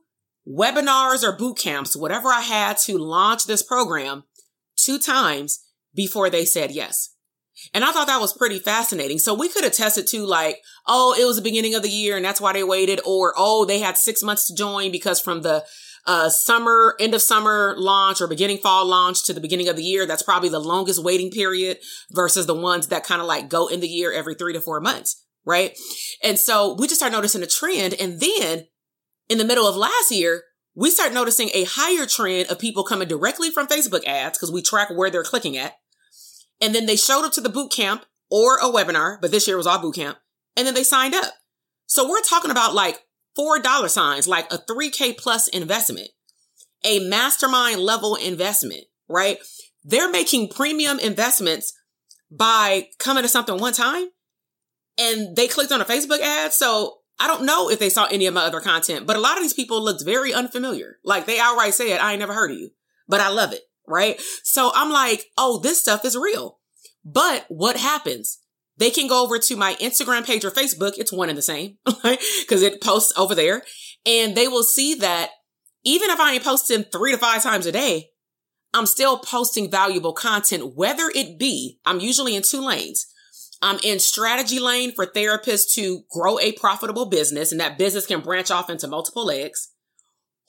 [0.48, 4.24] webinars or boot camps, whatever I had to launch this program
[4.76, 5.67] two times
[5.98, 7.10] before they said yes.
[7.74, 9.18] And I thought that was pretty fascinating.
[9.18, 12.16] So we could have tested to like, oh, it was the beginning of the year
[12.16, 15.42] and that's why they waited, or oh, they had six months to join because from
[15.42, 15.66] the
[16.06, 19.84] uh, summer, end of summer launch or beginning fall launch to the beginning of the
[19.84, 21.80] year, that's probably the longest waiting period
[22.12, 24.80] versus the ones that kind of like go in the year every three to four
[24.80, 25.26] months.
[25.44, 25.78] Right.
[26.24, 27.96] And so we just start noticing a trend.
[28.00, 28.68] And then
[29.30, 30.44] in the middle of last year,
[30.76, 34.62] we start noticing a higher trend of people coming directly from Facebook ads because we
[34.62, 35.74] track where they're clicking at.
[36.62, 39.58] And then they showed up to the boot camp or a webinar, but this year
[39.58, 40.18] was all boot camp.
[40.56, 41.34] And then they signed up.
[41.86, 43.00] So we're talking about like
[43.36, 46.10] four dollar signs, like a 3K plus investment,
[46.84, 49.38] a mastermind level investment, right?
[49.84, 51.74] They're making premium investments
[52.30, 54.10] by coming to something one time
[54.98, 56.54] and they clicked on a Facebook ad.
[56.54, 59.38] So I don't know if they saw any of my other content, but a lot
[59.38, 60.98] of these people looked very unfamiliar.
[61.04, 62.72] Like they outright said, I ain't never heard of you,
[63.08, 63.62] but I love it.
[63.88, 64.20] Right.
[64.44, 66.60] So I'm like, oh, this stuff is real.
[67.06, 68.40] But what happens?
[68.78, 70.94] They can go over to my Instagram page or Facebook.
[70.98, 73.64] It's one and the same, Cause it posts over there
[74.06, 75.32] and they will see that
[75.84, 78.10] even if I ain't posting three to five times a day,
[78.74, 83.08] I'm still posting valuable content, whether it be, I'm usually in two lanes.
[83.62, 88.22] I'm in strategy lane for therapists to grow a profitable business and that business can
[88.22, 89.70] branch off into multiple legs.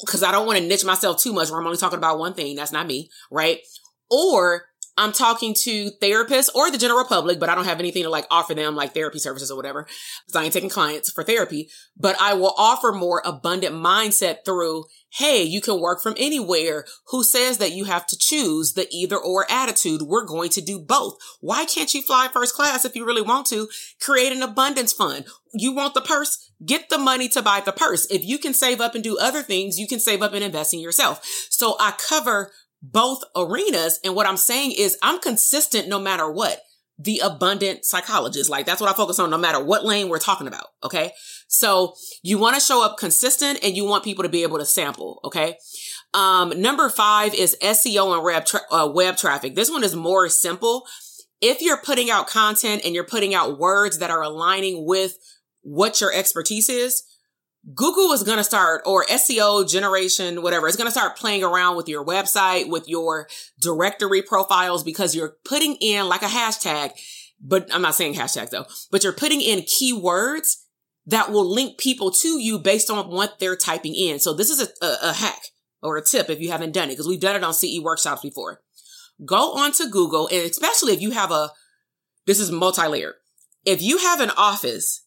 [0.07, 2.35] Cause I don't want to niche myself too much where I'm only talking about one
[2.35, 2.55] thing.
[2.55, 3.11] That's not me.
[3.31, 3.61] Right.
[4.11, 8.11] Or I'm talking to therapists or the general public, but I don't have anything to
[8.11, 9.85] like offer them like therapy services or whatever.
[9.85, 14.85] Cause I ain't taking clients for therapy, but I will offer more abundant mindset through
[15.11, 16.85] Hey, you can work from anywhere.
[17.09, 20.03] Who says that you have to choose the either or attitude?
[20.03, 21.17] We're going to do both.
[21.41, 23.69] Why can't you fly first class if you really want to?
[24.01, 25.27] Create an abundance fund.
[25.55, 26.51] You want the purse?
[26.65, 28.07] Get the money to buy the purse.
[28.11, 30.75] If you can save up and do other things, you can save up and invest
[30.75, 31.25] in yourself.
[31.49, 34.01] So I cover both arenas.
[34.05, 36.63] And what I'm saying is I'm consistent no matter what
[36.99, 38.51] the abundant psychologist.
[38.51, 40.67] Like that's what I focus on no matter what lane we're talking about.
[40.83, 41.13] Okay.
[41.49, 44.67] So you want to show up consistent and you want people to be able to
[44.67, 45.21] sample.
[45.25, 45.57] Okay.
[46.15, 49.55] Um, number five is SEO and web, tra- uh, web traffic.
[49.55, 50.87] This one is more simple.
[51.41, 55.17] If you're putting out content and you're putting out words that are aligning with
[55.63, 57.03] what your expertise is,
[57.75, 61.77] Google is going to start, or SEO generation, whatever, it's going to start playing around
[61.77, 63.29] with your website, with your
[63.61, 66.93] directory profiles, because you're putting in like a hashtag,
[67.41, 70.57] but I'm not saying hashtag though, but you're putting in keywords
[71.09, 74.19] that will link people to you based on what they're typing in.
[74.19, 75.41] So this is a, a, a hack
[75.83, 78.21] or a tip if you haven't done it, because we've done it on CE workshops
[78.21, 78.61] before.
[79.25, 81.51] Go onto Google, and especially if you have a,
[82.27, 83.15] this is multi-layered.
[83.65, 85.07] If you have an office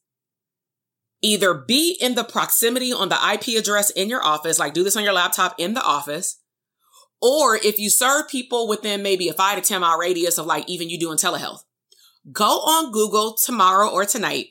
[1.21, 4.97] either be in the proximity on the IP address in your office, like do this
[4.97, 6.39] on your laptop in the office.
[7.21, 10.67] Or if you serve people within maybe a five to 10 mile radius of like
[10.67, 11.59] even you doing telehealth,
[12.31, 14.47] go on Google tomorrow or tonight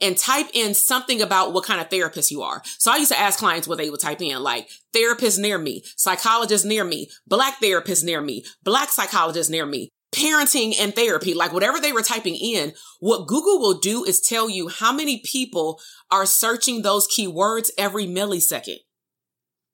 [0.00, 2.62] and type in something about what kind of therapist you are.
[2.78, 5.82] So I used to ask clients what they would type in, like therapist near me,
[5.96, 11.52] psychologist near me, black therapist near me, black psychologist near me, parenting and therapy, like
[11.52, 15.80] whatever they were typing in, what Google will do is tell you how many people
[16.10, 18.78] are searching those keywords every millisecond.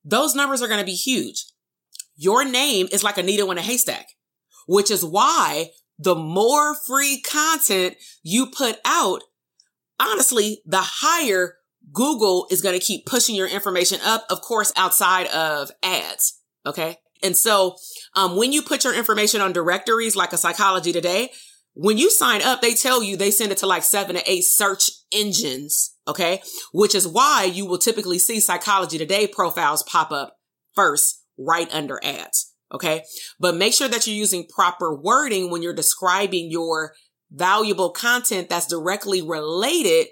[0.05, 1.47] Those numbers are going to be huge.
[2.17, 4.07] Your name is like a needle in a haystack,
[4.67, 9.23] which is why the more free content you put out,
[9.99, 11.57] honestly, the higher
[11.93, 16.41] Google is going to keep pushing your information up, of course, outside of ads.
[16.65, 16.97] Okay.
[17.23, 17.77] And so,
[18.15, 21.31] um, when you put your information on directories like a psychology today,
[21.75, 24.45] when you sign up, they tell you they send it to like seven to eight
[24.45, 25.95] search engines.
[26.09, 26.43] Okay.
[26.73, 30.37] Which is why you will typically see psychology today profiles pop up
[30.75, 32.55] first right under ads.
[32.73, 33.05] Okay.
[33.39, 36.95] But make sure that you're using proper wording when you're describing your
[37.37, 40.07] valuable content that's directly related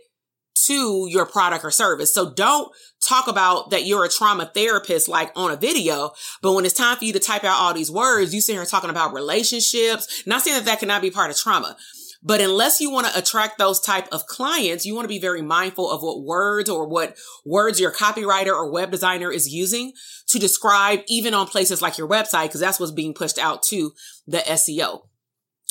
[0.66, 2.14] to your product or service.
[2.14, 2.70] So don't
[3.02, 6.96] talk about that you're a trauma therapist like on a video, but when it's time
[6.96, 10.22] for you to type out all these words, you sit here talking about relationships.
[10.26, 11.76] Not saying that that cannot be part of trauma,
[12.22, 15.42] but unless you want to attract those type of clients, you want to be very
[15.42, 19.92] mindful of what words or what words your copywriter or web designer is using
[20.28, 23.92] to describe even on places like your website, because that's what's being pushed out to
[24.26, 25.02] the SEO.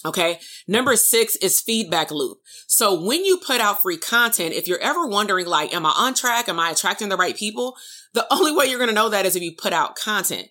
[0.06, 0.40] Okay.
[0.68, 2.40] Number six is feedback loop.
[2.68, 6.14] So when you put out free content, if you're ever wondering, like, am I on
[6.14, 6.50] track?
[6.50, 7.76] Am I attracting the right people?
[8.14, 10.48] The only way you're going to know that is if you put out content.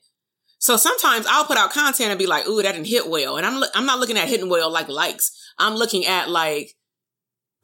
[0.59, 3.37] So sometimes I'll put out content and be like, ooh, that didn't hit well.
[3.37, 5.33] And I'm, I'm not looking at hitting well like likes.
[5.59, 6.75] I'm looking at like,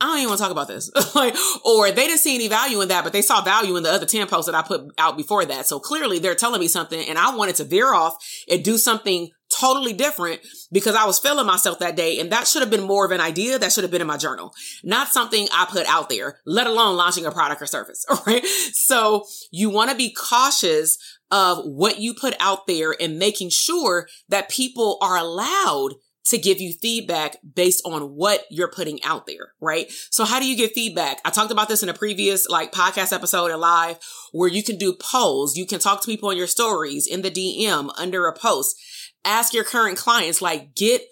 [0.00, 0.90] I don't even want to talk about this.
[1.14, 3.90] like, or they didn't see any value in that, but they saw value in the
[3.90, 5.66] other 10 posts that I put out before that.
[5.66, 8.16] So clearly they're telling me something and I wanted to veer off
[8.50, 10.40] and do something totally different
[10.72, 12.18] because I was feeling myself that day.
[12.20, 14.16] And that should have been more of an idea that should have been in my
[14.16, 18.04] journal, not something I put out there, let alone launching a product or service.
[18.26, 18.44] Right.
[18.44, 20.98] So you want to be cautious
[21.30, 25.94] of what you put out there and making sure that people are allowed
[26.28, 29.90] to give you feedback based on what you're putting out there, right?
[30.10, 31.20] So how do you get feedback?
[31.24, 33.98] I talked about this in a previous like podcast episode and live
[34.32, 35.56] where you can do polls.
[35.56, 38.76] You can talk to people in your stories, in the DM, under a post.
[39.24, 41.02] Ask your current clients, like get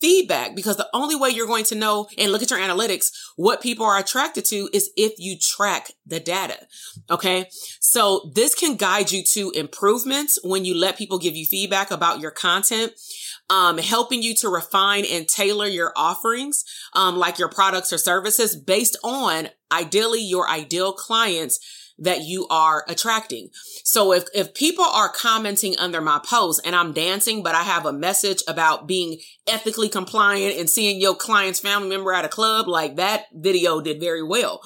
[0.00, 3.62] feedback because the only way you're going to know and look at your analytics what
[3.62, 6.58] people are attracted to is if you track the data.
[7.10, 7.48] Okay.
[7.80, 12.20] So this can guide you to improvements when you let people give you feedback about
[12.20, 12.92] your content
[13.50, 18.56] um, helping you to refine and tailor your offerings, um, like your products or services
[18.56, 21.58] based on ideally your ideal clients
[21.98, 23.50] that you are attracting.
[23.84, 27.86] So if, if people are commenting under my post and I'm dancing, but I have
[27.86, 32.66] a message about being ethically compliant and seeing your client's family member at a club,
[32.66, 34.60] like that video did very well.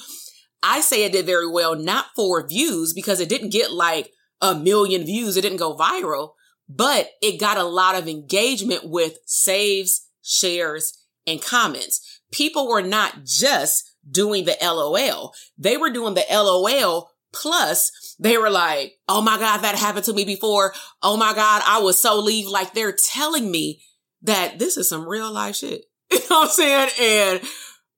[0.62, 4.10] I say it did very well, not for views because it didn't get like
[4.40, 5.36] a million views.
[5.36, 6.30] It didn't go viral,
[6.68, 12.22] but it got a lot of engagement with saves, shares, and comments.
[12.32, 15.34] People were not just doing the LOL.
[15.56, 20.12] They were doing the LOL plus they were like, Oh my God, that happened to
[20.12, 20.72] me before.
[21.02, 22.46] Oh my God, I was so leave.
[22.46, 23.82] Like they're telling me
[24.22, 25.84] that this is some real life shit.
[26.10, 26.90] You know what I'm saying?
[27.00, 27.48] And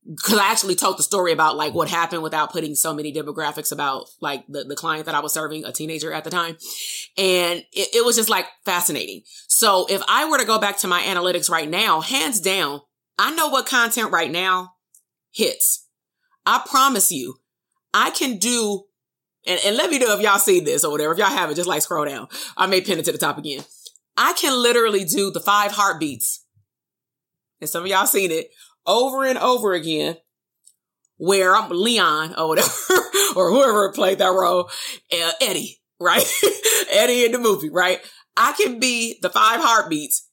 [0.06, 3.70] because I actually told the story about like what happened without putting so many demographics
[3.70, 6.56] about like the, the client that I was serving, a teenager at the time.
[7.16, 9.22] And it, it was just like fascinating.
[9.46, 12.80] So if I were to go back to my analytics right now, hands down,
[13.18, 14.72] I know what content right now
[15.30, 15.86] hits.
[16.46, 17.40] I promise you,
[17.92, 18.84] I can do,
[19.46, 21.12] and, and let me know if y'all see this or whatever.
[21.12, 22.28] If y'all haven't, just like scroll down.
[22.56, 23.64] I may pin it to the top again.
[24.16, 26.44] I can literally do the five heartbeats.
[27.60, 28.50] And some of y'all seen it
[28.86, 30.16] over and over again
[31.16, 32.70] where I'm Leon or whatever,
[33.36, 34.70] or whoever played that role,
[35.12, 36.24] uh, Eddie, right?
[36.90, 38.00] Eddie in the movie, right?
[38.36, 40.28] I can be the five heartbeats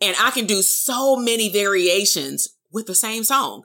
[0.00, 3.64] and I can do so many variations with the same song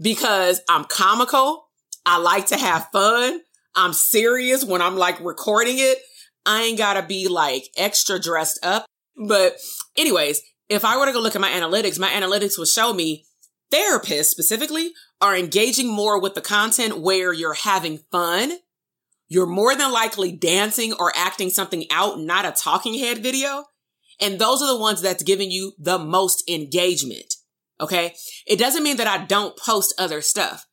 [0.00, 1.68] because I'm comical.
[2.04, 3.40] I like to have fun.
[3.80, 5.98] I'm serious when I'm like recording it.
[6.44, 8.84] I ain't gotta be like extra dressed up.
[9.16, 9.56] But
[9.96, 13.24] anyways, if I were to go look at my analytics, my analytics would show me
[13.72, 18.52] therapists specifically are engaging more with the content where you're having fun.
[19.28, 23.64] You're more than likely dancing or acting something out, not a talking head video.
[24.20, 27.34] And those are the ones that's giving you the most engagement.
[27.80, 28.14] Okay.
[28.46, 30.66] It doesn't mean that I don't post other stuff,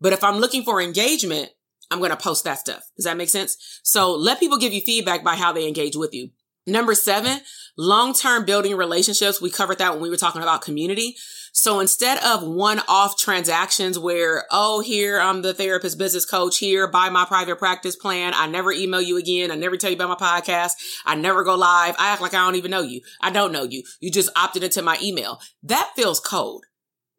[0.00, 1.50] but if I'm looking for engagement,
[1.90, 2.82] I'm going to post that stuff.
[2.96, 3.80] Does that make sense?
[3.82, 6.30] So let people give you feedback by how they engage with you.
[6.66, 7.40] Number seven,
[7.78, 9.40] long-term building relationships.
[9.40, 11.16] We covered that when we were talking about community.
[11.54, 17.08] So instead of one-off transactions where, oh, here, I'm the therapist business coach here, buy
[17.08, 18.34] my private practice plan.
[18.36, 19.50] I never email you again.
[19.50, 20.72] I never tell you about my podcast.
[21.06, 21.96] I never go live.
[21.98, 23.00] I act like I don't even know you.
[23.22, 23.82] I don't know you.
[24.00, 25.40] You just opted into my email.
[25.62, 26.66] That feels cold,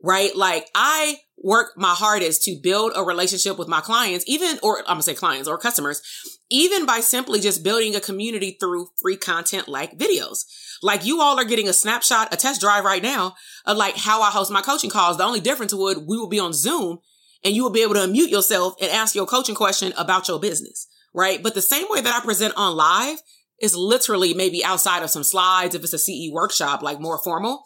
[0.03, 0.35] right?
[0.35, 4.95] Like I work my hardest to build a relationship with my clients, even, or I'm
[4.95, 6.01] gonna say clients or customers,
[6.49, 10.43] even by simply just building a community through free content like videos.
[10.81, 14.21] Like you all are getting a snapshot, a test drive right now of like how
[14.21, 15.17] I host my coaching calls.
[15.17, 16.99] The only difference would we will be on Zoom
[17.43, 20.39] and you will be able to unmute yourself and ask your coaching question about your
[20.39, 21.41] business, right?
[21.41, 23.19] But the same way that I present on live
[23.61, 27.63] is literally maybe outside of some slides if it's a CE workshop, like more formal.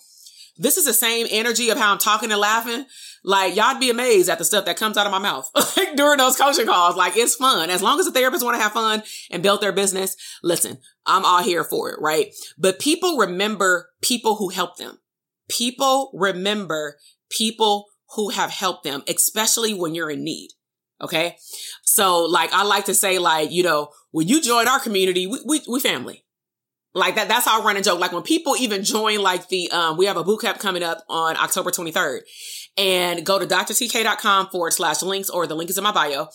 [0.57, 2.85] This is the same energy of how I'm talking and laughing.
[3.23, 6.17] Like y'all'd be amazed at the stuff that comes out of my mouth like during
[6.17, 6.95] those coaching calls.
[6.95, 7.69] Like it's fun.
[7.69, 11.25] As long as the therapists want to have fun and build their business, listen, I'm
[11.25, 12.33] all here for it, right?
[12.57, 14.99] But people remember people who help them.
[15.49, 16.97] People remember
[17.29, 20.49] people who have helped them, especially when you're in need.
[21.01, 21.37] Okay.
[21.83, 25.39] So like I like to say like, you know, when you join our community, we,
[25.45, 26.23] we, we family.
[26.95, 27.99] Like that, that's how running joke.
[27.99, 31.03] Like when people even join like the, um, we have a boot camp coming up
[31.09, 32.19] on October 23rd
[32.77, 36.27] and go to drtk.com forward slash links or the link is in my bio.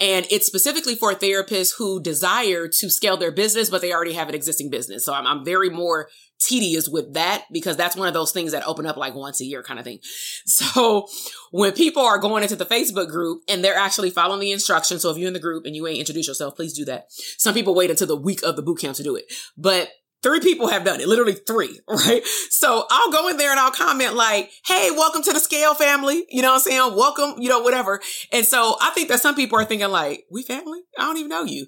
[0.00, 4.28] And it's specifically for therapists who desire to scale their business, but they already have
[4.28, 5.04] an existing business.
[5.04, 8.66] So I'm, I'm very more tedious with that because that's one of those things that
[8.66, 9.98] open up like once a year kind of thing.
[10.46, 11.06] So
[11.50, 15.02] when people are going into the Facebook group and they're actually following the instructions.
[15.02, 17.06] So if you're in the group and you ain't introduced yourself, please do that.
[17.10, 19.24] Some people wait until the week of the boot camp to do it,
[19.56, 19.90] but
[20.22, 22.24] Three people have done it, literally three, right?
[22.50, 26.24] So I'll go in there and I'll comment like, Hey, welcome to the scale family.
[26.30, 26.96] You know what I'm saying?
[26.96, 28.00] Welcome, you know, whatever.
[28.32, 30.80] And so I think that some people are thinking like, we family?
[30.98, 31.66] I don't even know you,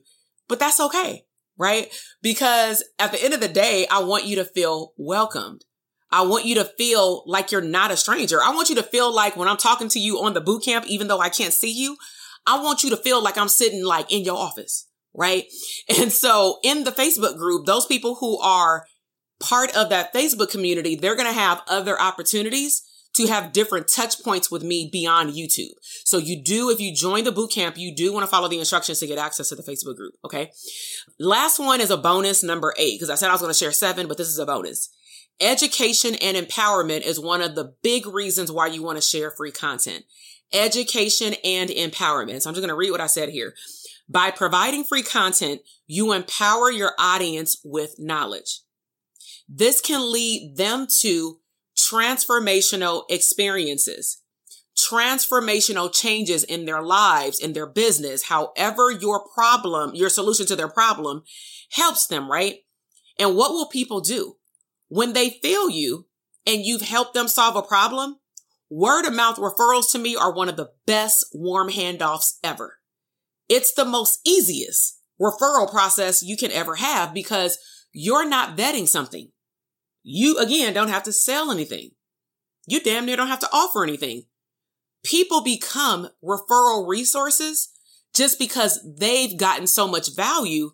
[0.48, 1.24] but that's okay.
[1.58, 1.88] right?
[2.22, 5.64] Because at the end of the day, I want you to feel welcomed.
[6.10, 8.40] I want you to feel like you're not a stranger.
[8.42, 10.86] I want you to feel like when I'm talking to you on the boot camp,
[10.88, 11.96] even though I can't see you,
[12.46, 15.44] I want you to feel like I'm sitting like in your office, right?
[15.88, 18.86] And so in the Facebook group, those people who are
[19.40, 22.82] part of that Facebook community, they're going to have other opportunities
[23.14, 25.72] to have different touch points with me beyond YouTube.
[26.04, 28.58] So you do, if you join the boot camp, you do want to follow the
[28.58, 30.14] instructions to get access to the Facebook group.
[30.24, 30.52] Okay.
[31.18, 33.72] Last one is a bonus number eight, because I said I was going to share
[33.72, 34.90] seven, but this is a bonus.
[35.40, 39.52] Education and empowerment is one of the big reasons why you want to share free
[39.52, 40.04] content.
[40.52, 42.42] Education and empowerment.
[42.42, 43.54] So I'm just going to read what I said here.
[44.08, 48.60] By providing free content, you empower your audience with knowledge.
[49.48, 51.40] This can lead them to
[51.76, 54.22] transformational experiences,
[54.76, 60.68] transformational changes in their lives, in their business, however your problem, your solution to their
[60.68, 61.22] problem
[61.72, 62.60] helps them, right?
[63.18, 64.36] And what will people do?
[64.88, 66.06] When they feel you
[66.46, 68.16] and you've helped them solve a problem,
[68.70, 72.77] word of mouth referrals to me are one of the best warm handoffs ever.
[73.48, 77.58] It's the most easiest referral process you can ever have because
[77.92, 79.30] you're not vetting something.
[80.02, 81.90] You again don't have to sell anything.
[82.66, 84.24] You damn near don't have to offer anything.
[85.04, 87.70] People become referral resources
[88.14, 90.72] just because they've gotten so much value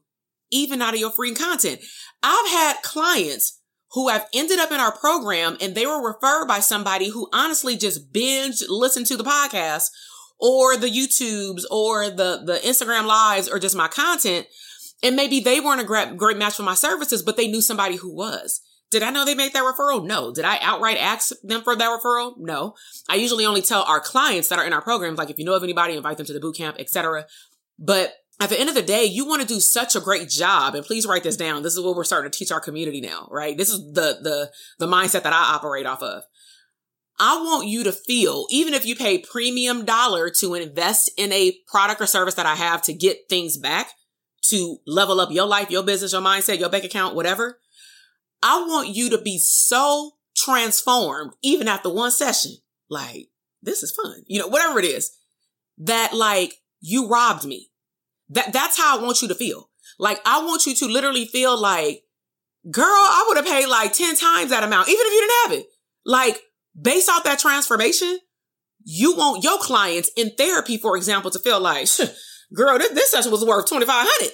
[0.50, 1.80] even out of your free content.
[2.22, 3.60] I've had clients
[3.92, 7.76] who have ended up in our program and they were referred by somebody who honestly
[7.76, 9.90] just binge listened to the podcast
[10.44, 14.46] or the YouTubes or the, the Instagram lives or just my content.
[15.02, 17.96] And maybe they weren't a great, great match for my services, but they knew somebody
[17.96, 18.60] who was.
[18.90, 20.06] Did I know they made that referral?
[20.06, 20.34] No.
[20.34, 22.34] Did I outright ask them for that referral?
[22.36, 22.74] No.
[23.08, 25.54] I usually only tell our clients that are in our programs, like if you know
[25.54, 27.24] of anybody, invite them to the boot camp, etc.
[27.78, 30.74] But at the end of the day, you want to do such a great job.
[30.74, 31.62] And please write this down.
[31.62, 33.56] This is what we're starting to teach our community now, right?
[33.56, 36.22] This is the, the, the mindset that I operate off of.
[37.18, 41.56] I want you to feel, even if you pay premium dollar to invest in a
[41.68, 43.90] product or service that I have to get things back,
[44.48, 47.58] to level up your life, your business, your mindset, your bank account, whatever.
[48.42, 52.52] I want you to be so transformed, even after one session,
[52.90, 53.28] like,
[53.62, 55.16] this is fun, you know, whatever it is,
[55.78, 57.70] that like you robbed me.
[58.28, 59.70] That, that's how I want you to feel.
[59.98, 62.02] Like, I want you to literally feel like,
[62.70, 65.60] girl, I would have paid like 10 times that amount, even if you didn't have
[65.60, 65.66] it.
[66.04, 66.42] Like,
[66.80, 68.18] based off that transformation,
[68.84, 71.88] you want your clients in therapy, for example, to feel like,
[72.54, 74.32] girl, this, this session was worth 2500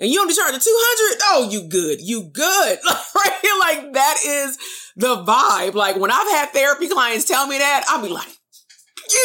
[0.00, 2.78] and you only charge a 200 oh you good you good.
[3.14, 3.32] Right?
[3.60, 4.56] Like that is
[4.96, 5.74] the vibe.
[5.74, 8.28] Like when i've had therapy clients tell me that i'll be like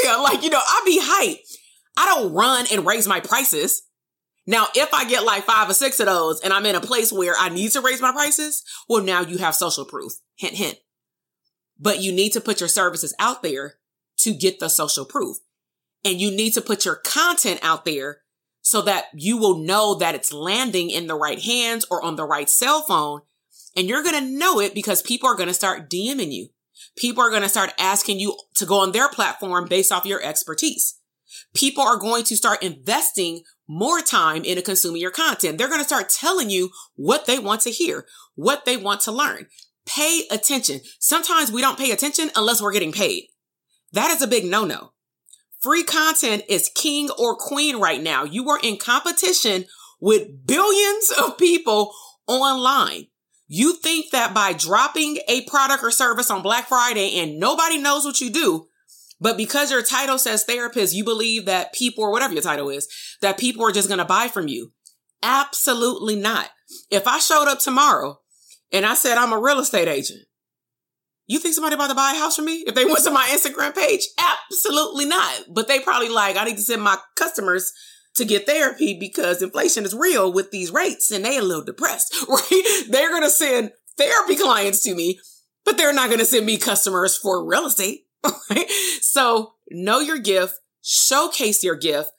[0.04, 1.38] yeah like you know i'll be hype
[1.96, 3.84] i don't run and raise my prices.
[4.46, 7.14] Now if i get like five or six of those and i'm in a place
[7.14, 10.12] where i need to raise my prices well now you have social proof.
[10.36, 10.78] Hint hint
[11.80, 13.76] but you need to put your services out there
[14.18, 15.38] to get the social proof
[16.06, 18.20] and you need to put your content out there
[18.62, 22.26] so that you will know that it's landing in the right hands or on the
[22.26, 23.22] right cell phone.
[23.76, 26.50] And you're going to know it because people are going to start DMing you.
[26.96, 30.24] People are going to start asking you to go on their platform based off your
[30.24, 31.00] expertise.
[31.54, 35.58] People are going to start investing more time into consuming your content.
[35.58, 38.06] They're going to start telling you what they want to hear,
[38.36, 39.48] what they want to learn.
[39.86, 40.82] Pay attention.
[41.00, 43.28] Sometimes we don't pay attention unless we're getting paid.
[43.94, 44.92] That is a big no-no.
[45.62, 48.24] Free content is king or queen right now.
[48.24, 49.66] You are in competition
[50.00, 51.94] with billions of people
[52.28, 53.08] online.
[53.48, 58.04] You think that by dropping a product or service on Black Friday and nobody knows
[58.04, 58.68] what you do,
[59.20, 62.88] but because your title says therapist, you believe that people or whatever your title is,
[63.22, 64.74] that people are just going to buy from you.
[65.24, 66.50] Absolutely not.
[66.92, 68.20] If I showed up tomorrow
[68.76, 70.26] and I said I'm a real estate agent
[71.28, 73.26] you think somebody about to buy a house from me if they went to my
[73.32, 74.08] Instagram page?
[74.20, 75.46] Absolutely not.
[75.50, 77.72] But they probably like, I need to send my customers
[78.16, 82.16] to get therapy because inflation is real with these rates and they a little depressed,
[82.30, 82.84] right?
[82.90, 85.20] They're going to send therapy clients to me,
[85.66, 88.02] but they're not going to send me customers for real estate,
[88.50, 88.70] right?
[89.02, 92.12] So know your gift, showcase your gift,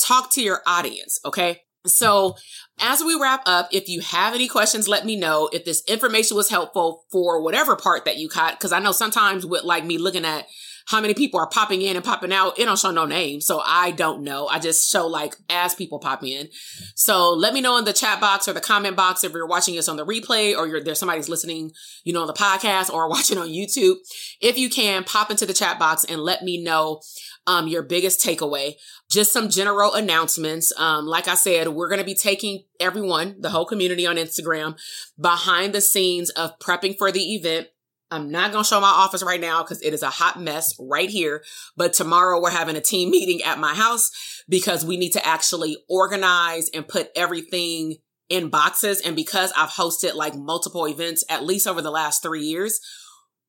[0.00, 1.20] talk to your audience.
[1.24, 1.60] Okay.
[1.86, 2.36] So
[2.80, 6.36] as we wrap up, if you have any questions, let me know if this information
[6.36, 8.58] was helpful for whatever part that you caught.
[8.58, 10.46] Cause I know sometimes with like me looking at
[10.86, 13.40] how many people are popping in and popping out, it don't show no name.
[13.40, 14.48] So I don't know.
[14.48, 16.48] I just show like as people pop in.
[16.94, 19.74] So let me know in the chat box or the comment box if you're watching
[19.76, 21.72] this on the replay or you're there's somebody's listening,
[22.04, 23.96] you know, on the podcast or watching on YouTube.
[24.40, 27.00] If you can pop into the chat box and let me know
[27.46, 28.74] um, your biggest takeaway.
[29.10, 30.72] Just some general announcements.
[30.78, 34.78] Um, like I said, we're going to be taking everyone, the whole community on Instagram
[35.20, 37.68] behind the scenes of prepping for the event.
[38.10, 40.74] I'm not going to show my office right now because it is a hot mess
[40.78, 41.42] right here.
[41.76, 44.10] But tomorrow we're having a team meeting at my house
[44.48, 47.96] because we need to actually organize and put everything
[48.28, 49.00] in boxes.
[49.00, 52.80] And because I've hosted like multiple events, at least over the last three years,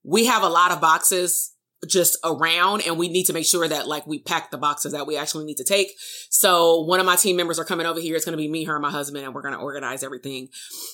[0.03, 1.54] we have a lot of boxes
[1.85, 5.07] just around and we need to make sure that like we pack the boxes that
[5.07, 5.89] we actually need to take.
[6.29, 8.15] So one of my team members are coming over here.
[8.15, 10.49] It's going to be me, her, and my husband, and we're going to organize everything,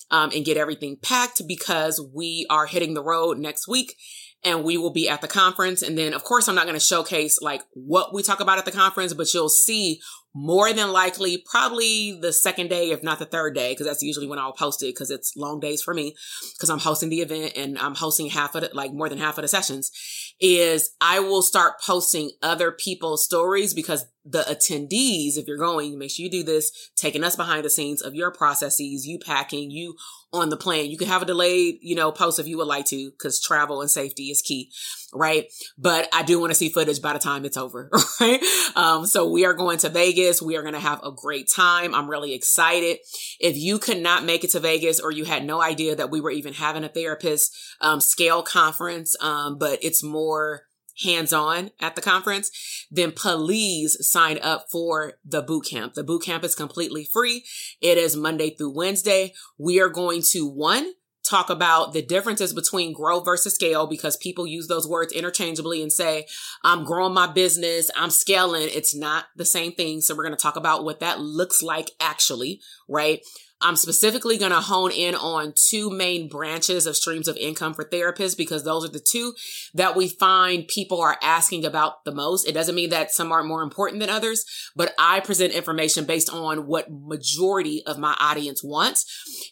[0.09, 3.95] um, and get everything packed because we are hitting the road next week
[4.43, 5.81] and we will be at the conference.
[5.81, 8.65] And then, of course, I'm not going to showcase like what we talk about at
[8.65, 10.01] the conference, but you'll see
[10.34, 14.27] more than likely probably the second day, if not the third day, because that's usually
[14.27, 16.15] when I'll post it because it's long days for me
[16.55, 19.38] because I'm hosting the event and I'm hosting half of it, like more than half
[19.38, 19.91] of the sessions
[20.39, 26.11] is I will start posting other people's stories because the attendees, if you're going, make
[26.11, 29.95] sure you do this, taking us behind the scenes of your processes, you packing, you
[30.34, 30.89] on the plane.
[30.89, 33.82] You can have a delayed, you know, post if you would like to, because travel
[33.82, 34.71] and safety is key,
[35.13, 35.45] right?
[35.77, 37.89] But I do want to see footage by the time it's over,
[38.21, 38.41] right?
[38.75, 40.20] Um, so we are going to Vegas.
[40.41, 41.95] We are going to have a great time.
[41.95, 42.99] I'm really excited.
[43.39, 46.22] If you could not make it to Vegas or you had no idea that we
[46.22, 50.63] were even having a therapist um, scale conference, um, but it's more
[51.03, 52.51] hands on at the conference,
[52.91, 55.93] then please sign up for the boot camp.
[55.93, 57.43] The boot camp is completely free.
[57.82, 59.34] It is Monday through Wednesday.
[59.57, 60.93] We are going to one,
[61.32, 65.91] talk about the differences between grow versus scale because people use those words interchangeably and
[65.91, 66.25] say,
[66.63, 68.69] I'm growing my business, I'm scaling.
[68.71, 70.01] It's not the same thing.
[70.01, 73.21] So we're going to talk about what that looks like actually, right?
[73.62, 77.84] I'm specifically going to hone in on two main branches of streams of income for
[77.84, 79.34] therapists because those are the two
[79.74, 82.47] that we find people are asking about the most.
[82.47, 84.45] It doesn't mean that some are more important than others,
[84.76, 89.05] but I present information based on what majority of my audience wants.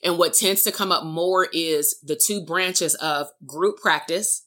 [0.04, 4.46] And what tends to come up more is the two branches of group practice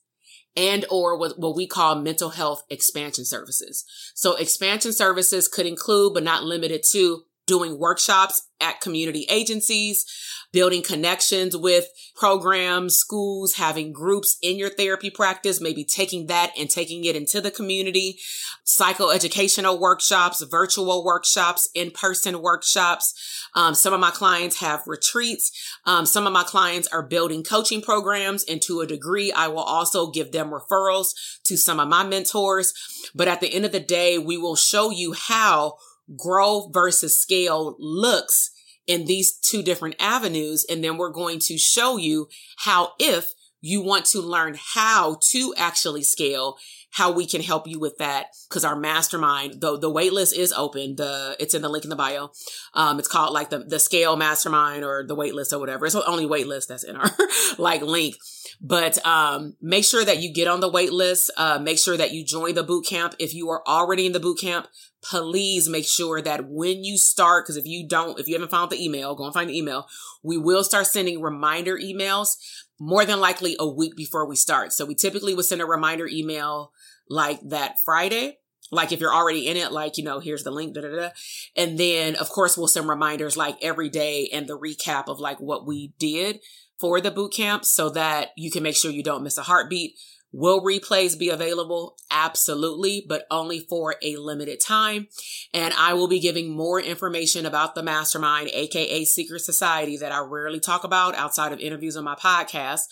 [0.56, 3.84] and or what, what we call mental health expansion services.
[4.14, 10.06] So expansion services could include, but not limited to doing workshops at community agencies,
[10.52, 16.70] building connections with programs, schools, having groups in your therapy practice, maybe taking that and
[16.70, 18.18] taking it into the community,
[18.64, 23.48] psychoeducational workshops, virtual workshops, in-person workshops.
[23.54, 25.50] Um, some of my clients have retreats.
[25.84, 29.58] Um, some of my clients are building coaching programs and to a degree, I will
[29.58, 31.14] also give them referrals
[31.44, 32.72] to some of my mentors.
[33.14, 35.78] But at the end of the day, we will show you how
[36.16, 38.50] growth versus scale looks
[38.86, 40.64] in these two different avenues.
[40.68, 43.28] And then we're going to show you how, if
[43.60, 46.56] you want to learn how to actually scale,
[46.92, 48.26] how we can help you with that.
[48.50, 50.96] Cause our mastermind, the, the waitlist is open.
[50.96, 52.30] The, it's in the link in the bio.
[52.74, 55.86] Um, it's called like the, the scale mastermind or the waitlist or whatever.
[55.86, 57.10] It's the only waitlist that's in our
[57.58, 58.16] like link.
[58.60, 61.30] But um, make sure that you get on the wait list.
[61.36, 63.14] Uh, make sure that you join the boot camp.
[63.18, 64.68] If you are already in the boot camp,
[65.02, 68.70] please make sure that when you start, because if you don't, if you haven't found
[68.70, 69.86] the email, go and find the email.
[70.22, 72.36] We will start sending reminder emails
[72.78, 74.72] more than likely a week before we start.
[74.72, 76.72] So we typically would send a reminder email
[77.08, 78.38] like that Friday.
[78.70, 81.08] Like if you're already in it, like, you know, here's the link, da, da, da.
[81.56, 85.38] And then of course we'll send reminders like every day and the recap of like
[85.40, 86.40] what we did
[86.80, 89.94] for the boot camp so that you can make sure you don't miss a heartbeat.
[90.32, 91.96] Will replays be available?
[92.10, 95.08] Absolutely, but only for a limited time.
[95.52, 100.20] And I will be giving more information about the mastermind, aka Secret Society, that I
[100.20, 102.82] rarely talk about outside of interviews on my podcast.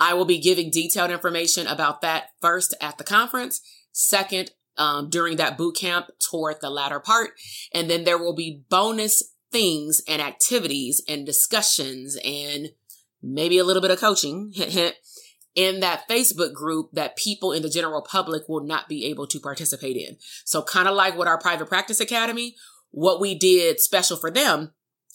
[0.00, 3.60] I will be giving detailed information about that first at the conference,
[3.92, 7.30] second, um, during that boot camp toward the latter part.
[7.72, 9.22] And then there will be bonus
[9.52, 12.70] things and activities and discussions and
[13.22, 14.52] maybe a little bit of coaching.
[15.56, 19.40] In that Facebook group that people in the general public will not be able to
[19.40, 20.16] participate in.
[20.44, 22.54] So kind of like what our private practice academy,
[22.90, 24.72] what we did special for them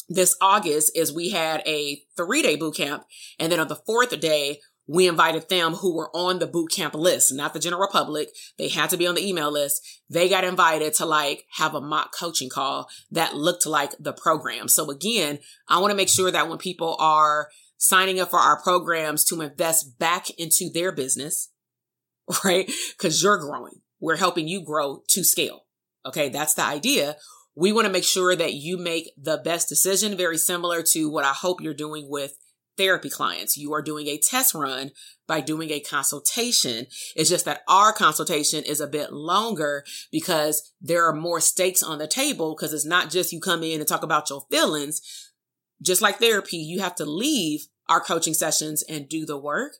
[0.10, 3.06] this August is we had a three day boot camp.
[3.40, 6.96] And then on the fourth day, we invited them who were on the boot camp
[6.96, 8.30] list, not the general public.
[8.58, 10.02] They had to be on the email list.
[10.10, 14.68] They got invited to like have a mock coaching call that looked like the program.
[14.68, 15.40] So again,
[15.70, 17.50] I want to make sure that when people are
[17.82, 21.50] signing up for our programs to invest back into their business,
[22.46, 22.72] right?
[22.96, 23.82] Because you're growing.
[24.00, 25.66] We're helping you grow to scale.
[26.06, 27.18] Okay, that's the idea.
[27.56, 31.26] We want to make sure that you make the best decision, very similar to what
[31.26, 32.38] I hope you're doing with
[32.78, 33.58] therapy clients.
[33.58, 34.92] You are doing a test run
[35.28, 36.86] by doing a consultation.
[37.16, 41.98] It's just that our consultation is a bit longer because there are more stakes on
[41.98, 45.02] the table because it's not just you come in and talk about your feelings.
[45.82, 49.74] Just like therapy, you have to leave our coaching sessions and do the work.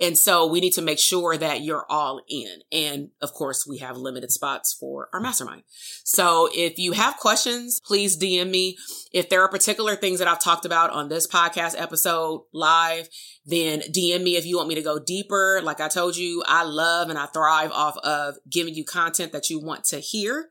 [0.00, 2.62] And so we need to make sure that you're all in.
[2.72, 5.62] And of course, we have limited spots for our mastermind.
[6.04, 8.76] So if you have questions, please DM me.
[9.12, 13.08] If there are particular things that I've talked about on this podcast episode live,
[13.46, 15.60] then DM me if you want me to go deeper.
[15.62, 19.50] Like I told you, I love and I thrive off of giving you content that
[19.50, 20.48] you want to hear.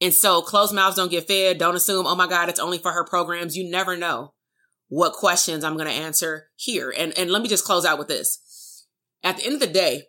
[0.00, 1.58] And so closed mouths don't get fed.
[1.58, 3.56] Don't assume, oh my God, it's only for her programs.
[3.56, 4.32] You never know
[4.88, 6.92] what questions I'm going to answer here.
[6.96, 8.38] And, and let me just close out with this
[9.22, 10.04] at the end of the day,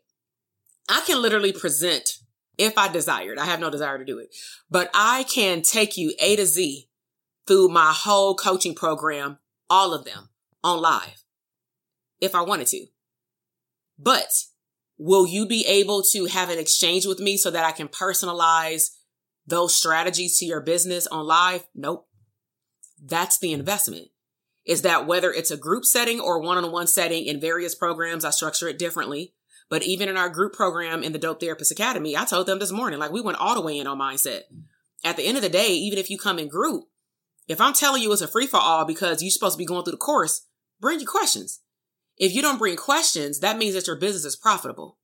[0.87, 2.19] I can literally present
[2.57, 3.39] if I desired.
[3.39, 4.35] I have no desire to do it,
[4.69, 6.89] but I can take you A to Z
[7.47, 10.29] through my whole coaching program, all of them
[10.63, 11.23] on live
[12.19, 12.85] if I wanted to.
[13.97, 14.31] But
[14.97, 18.91] will you be able to have an exchange with me so that I can personalize
[19.47, 21.65] those strategies to your business on live?
[21.73, 22.07] Nope.
[23.01, 24.09] That's the investment
[24.65, 28.25] is that whether it's a group setting or one on one setting in various programs,
[28.25, 29.33] I structure it differently.
[29.69, 32.71] But even in our group program in the Dope Therapist Academy, I told them this
[32.71, 34.41] morning, like we went all the way in on mindset.
[35.03, 36.85] At the end of the day, even if you come in group,
[37.47, 39.83] if I'm telling you it's a free for all because you're supposed to be going
[39.83, 40.45] through the course,
[40.79, 41.61] bring your questions.
[42.17, 44.97] If you don't bring questions, that means that your business is profitable.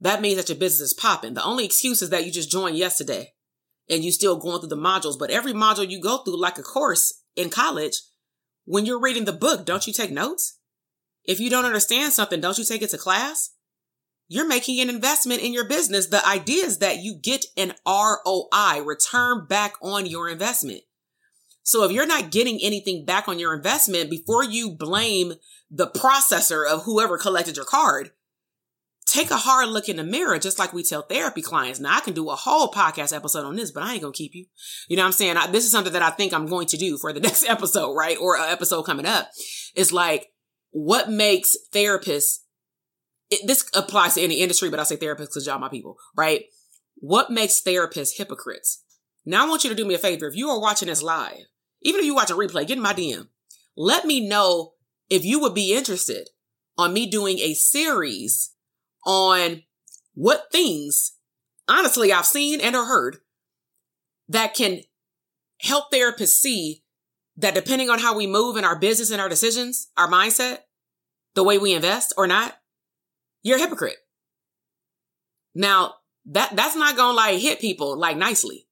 [0.00, 1.34] That means that your business is popping.
[1.34, 3.32] The only excuse is that you just joined yesterday
[3.88, 5.18] and you still going through the modules.
[5.18, 7.94] But every module you go through, like a course in college,
[8.64, 10.58] when you're reading the book, don't you take notes?
[11.24, 13.50] If you don't understand something, don't you take it to class?
[14.28, 16.06] You're making an investment in your business.
[16.06, 20.82] The idea is that you get an ROI, return back on your investment.
[21.62, 25.34] So if you're not getting anything back on your investment before you blame
[25.70, 28.10] the processor of whoever collected your card,
[29.14, 31.78] take a hard look in the mirror, just like we tell therapy clients.
[31.78, 34.34] Now I can do a whole podcast episode on this, but I ain't gonna keep
[34.34, 34.46] you.
[34.88, 35.36] You know what I'm saying?
[35.36, 37.94] I, this is something that I think I'm going to do for the next episode,
[37.94, 38.16] right?
[38.20, 39.30] Or an episode coming up.
[39.74, 40.32] It's like,
[40.70, 42.40] what makes therapists,
[43.30, 46.44] it, this applies to any industry, but I say therapists because y'all my people, right?
[46.96, 48.82] What makes therapists hypocrites?
[49.24, 50.26] Now I want you to do me a favor.
[50.26, 51.44] If you are watching this live,
[51.82, 53.28] even if you watch a replay, get in my DM.
[53.76, 54.72] Let me know
[55.08, 56.30] if you would be interested
[56.76, 58.53] on me doing a series
[59.04, 59.62] on
[60.14, 61.12] what things,
[61.68, 63.18] honestly, I've seen and or heard
[64.28, 64.80] that can
[65.60, 66.82] help therapists see
[67.36, 70.58] that depending on how we move in our business and our decisions, our mindset,
[71.34, 72.56] the way we invest or not,
[73.42, 73.96] you're a hypocrite.
[75.54, 75.94] Now,
[76.26, 78.66] that that's not gonna like hit people like nicely.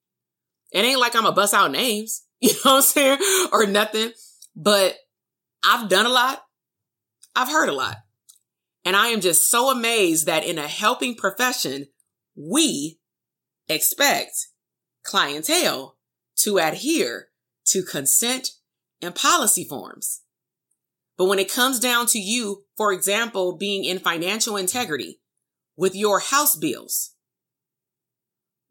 [0.71, 3.19] It ain't like I'm a bust out names, you know what I'm saying?
[3.51, 4.11] Or nothing.
[4.55, 4.97] But
[5.63, 6.43] I've done a lot.
[7.35, 7.97] I've heard a lot.
[8.85, 11.87] And I am just so amazed that in a helping profession,
[12.35, 12.99] we
[13.69, 14.47] expect
[15.03, 15.97] clientele
[16.37, 17.29] to adhere
[17.67, 18.51] to consent
[19.01, 20.21] and policy forms.
[21.17, 25.21] But when it comes down to you, for example, being in financial integrity
[25.77, 27.11] with your house bills,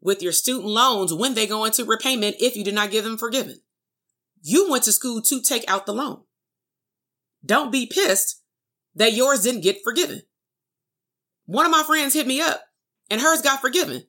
[0.01, 3.17] with your student loans when they go into repayment if you did not give them
[3.17, 3.61] forgiven,
[4.41, 6.23] you went to school to take out the loan.
[7.45, 8.42] Don't be pissed
[8.95, 10.21] that yours didn't get forgiven.
[11.45, 12.61] One of my friends hit me up
[13.09, 14.03] and hers got forgiven.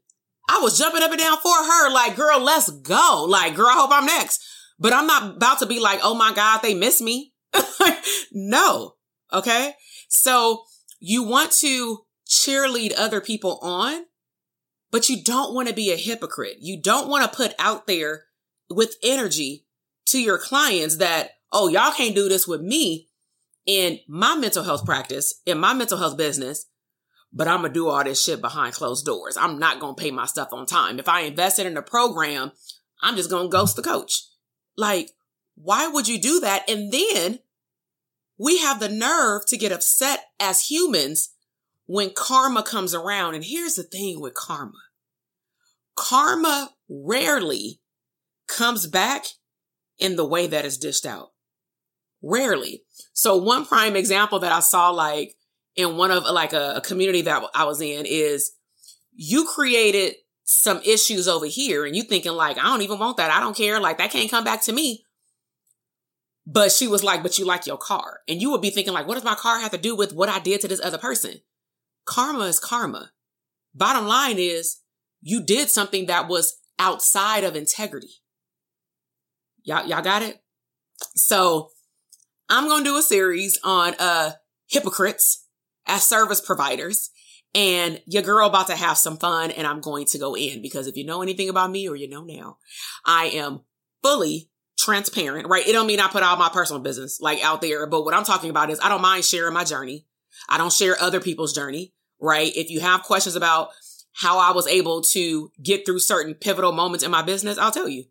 [0.49, 3.27] I was jumping up and down for her, like, girl, let's go.
[3.29, 4.45] Like, girl, I hope I'm next.
[4.79, 7.33] But I'm not about to be like, oh my God, they miss me.
[8.33, 8.95] no.
[9.33, 9.75] Okay.
[10.09, 10.65] So
[11.01, 14.05] you want to cheerlead other people on,
[14.91, 16.57] but you don't want to be a hypocrite.
[16.61, 18.25] You don't want to put out there
[18.69, 19.67] with energy
[20.09, 23.09] to your clients that, oh, y'all can't do this with me
[23.67, 26.67] in my mental health practice, in my mental health business,
[27.33, 29.37] but I'm gonna do all this shit behind closed doors.
[29.37, 30.99] I'm not gonna pay my stuff on time.
[30.99, 32.53] If I invested in a program,
[33.03, 34.25] I'm just gonna ghost the coach.
[34.77, 35.11] Like,
[35.57, 36.69] why would you do that?
[36.69, 37.41] And then
[38.39, 41.31] we have the nerve to get upset as humans
[41.87, 43.35] when karma comes around.
[43.35, 44.79] And here's the thing with karma.
[45.97, 47.81] Karma rarely
[48.47, 49.27] comes back
[49.99, 51.33] in the way that is dished out.
[52.23, 52.84] Rarely.
[53.13, 55.35] So one prime example that I saw like
[55.77, 58.53] in one of like a, a community that I was in is
[59.13, 60.15] you created
[60.45, 63.31] some issues over here and you thinking like, I don't even want that.
[63.31, 63.81] I don't care.
[63.81, 65.05] Like that can't come back to me.
[66.47, 68.21] But she was like, but you like your car.
[68.29, 70.29] And you would be thinking like, what does my car have to do with what
[70.29, 71.41] I did to this other person?
[72.05, 73.13] Karma is karma.
[73.75, 74.81] Bottom line is
[75.23, 78.11] you did something that was outside of integrity.
[79.63, 80.43] Y'all, y'all got it?
[81.15, 81.71] So
[82.49, 84.33] I'm going to do a series on uh
[84.67, 85.47] hypocrites
[85.87, 87.11] as service providers.
[87.55, 90.89] And your girl about to have some fun and I'm going to go in because
[90.89, 92.59] if you know anything about me or you know now,
[93.07, 93.61] I am
[94.03, 95.67] fully transparent, right?
[95.67, 98.25] It don't mean I put all my personal business like out there, but what I'm
[98.25, 100.05] talking about is I don't mind sharing my journey.
[100.49, 102.51] I don't share other people's journey, right?
[102.57, 103.69] If you have questions about
[104.15, 107.89] how I was able to get through certain pivotal moments in my business, I'll tell
[107.89, 108.05] you.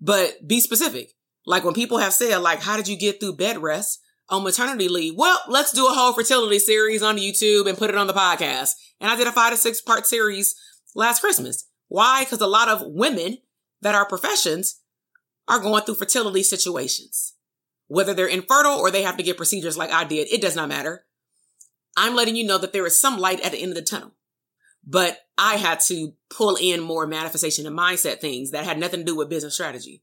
[0.00, 1.10] But be specific.
[1.48, 4.00] Like when people have said, like, how did you get through bed rest?
[4.30, 5.14] on maternity leave.
[5.16, 8.72] Well, let's do a whole fertility series on YouTube and put it on the podcast.
[9.00, 10.54] And I did a five to six part series
[10.94, 11.66] last Christmas.
[11.88, 12.24] Why?
[12.24, 13.38] Because a lot of women
[13.80, 14.80] that are professions
[15.46, 17.34] are going through fertility situations.
[17.86, 20.68] Whether they're infertile or they have to get procedures like I did, it does not
[20.68, 21.06] matter.
[21.96, 24.12] I'm letting you know that there is some light at the end of the tunnel.
[24.86, 29.06] But I had to pull in more manifestation and mindset things that had nothing to
[29.06, 30.02] do with business strategy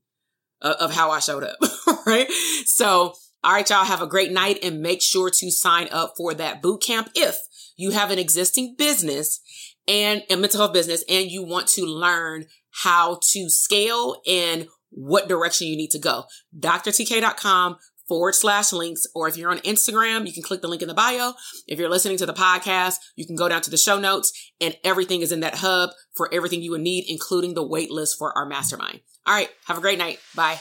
[0.62, 1.58] of how I showed up.
[2.06, 2.30] right.
[2.66, 3.14] So
[3.46, 6.64] all right, y'all have a great night and make sure to sign up for that
[6.64, 7.38] boot camp if
[7.78, 9.40] you have an existing business
[9.88, 15.28] and a mental health business and you want to learn how to scale and what
[15.28, 16.24] direction you need to go.
[16.58, 17.78] drtk.com
[18.08, 19.04] forward slash links.
[19.14, 21.34] Or if you're on Instagram, you can click the link in the bio.
[21.68, 24.76] If you're listening to the podcast, you can go down to the show notes and
[24.84, 28.36] everything is in that hub for everything you would need, including the wait list for
[28.36, 29.02] our mastermind.
[29.26, 29.50] All right.
[29.66, 30.20] Have a great night.
[30.36, 30.60] Bye.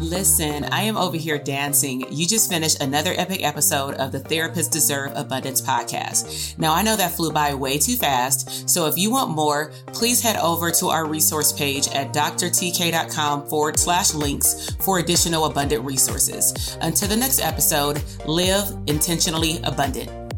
[0.00, 2.04] Listen, I am over here dancing.
[2.10, 6.58] You just finished another epic episode of the Therapists Deserve Abundance podcast.
[6.58, 10.20] Now, I know that flew by way too fast, so if you want more, please
[10.20, 16.76] head over to our resource page at drtk.com forward slash links for additional abundant resources.
[16.80, 20.29] Until the next episode, live intentionally abundant.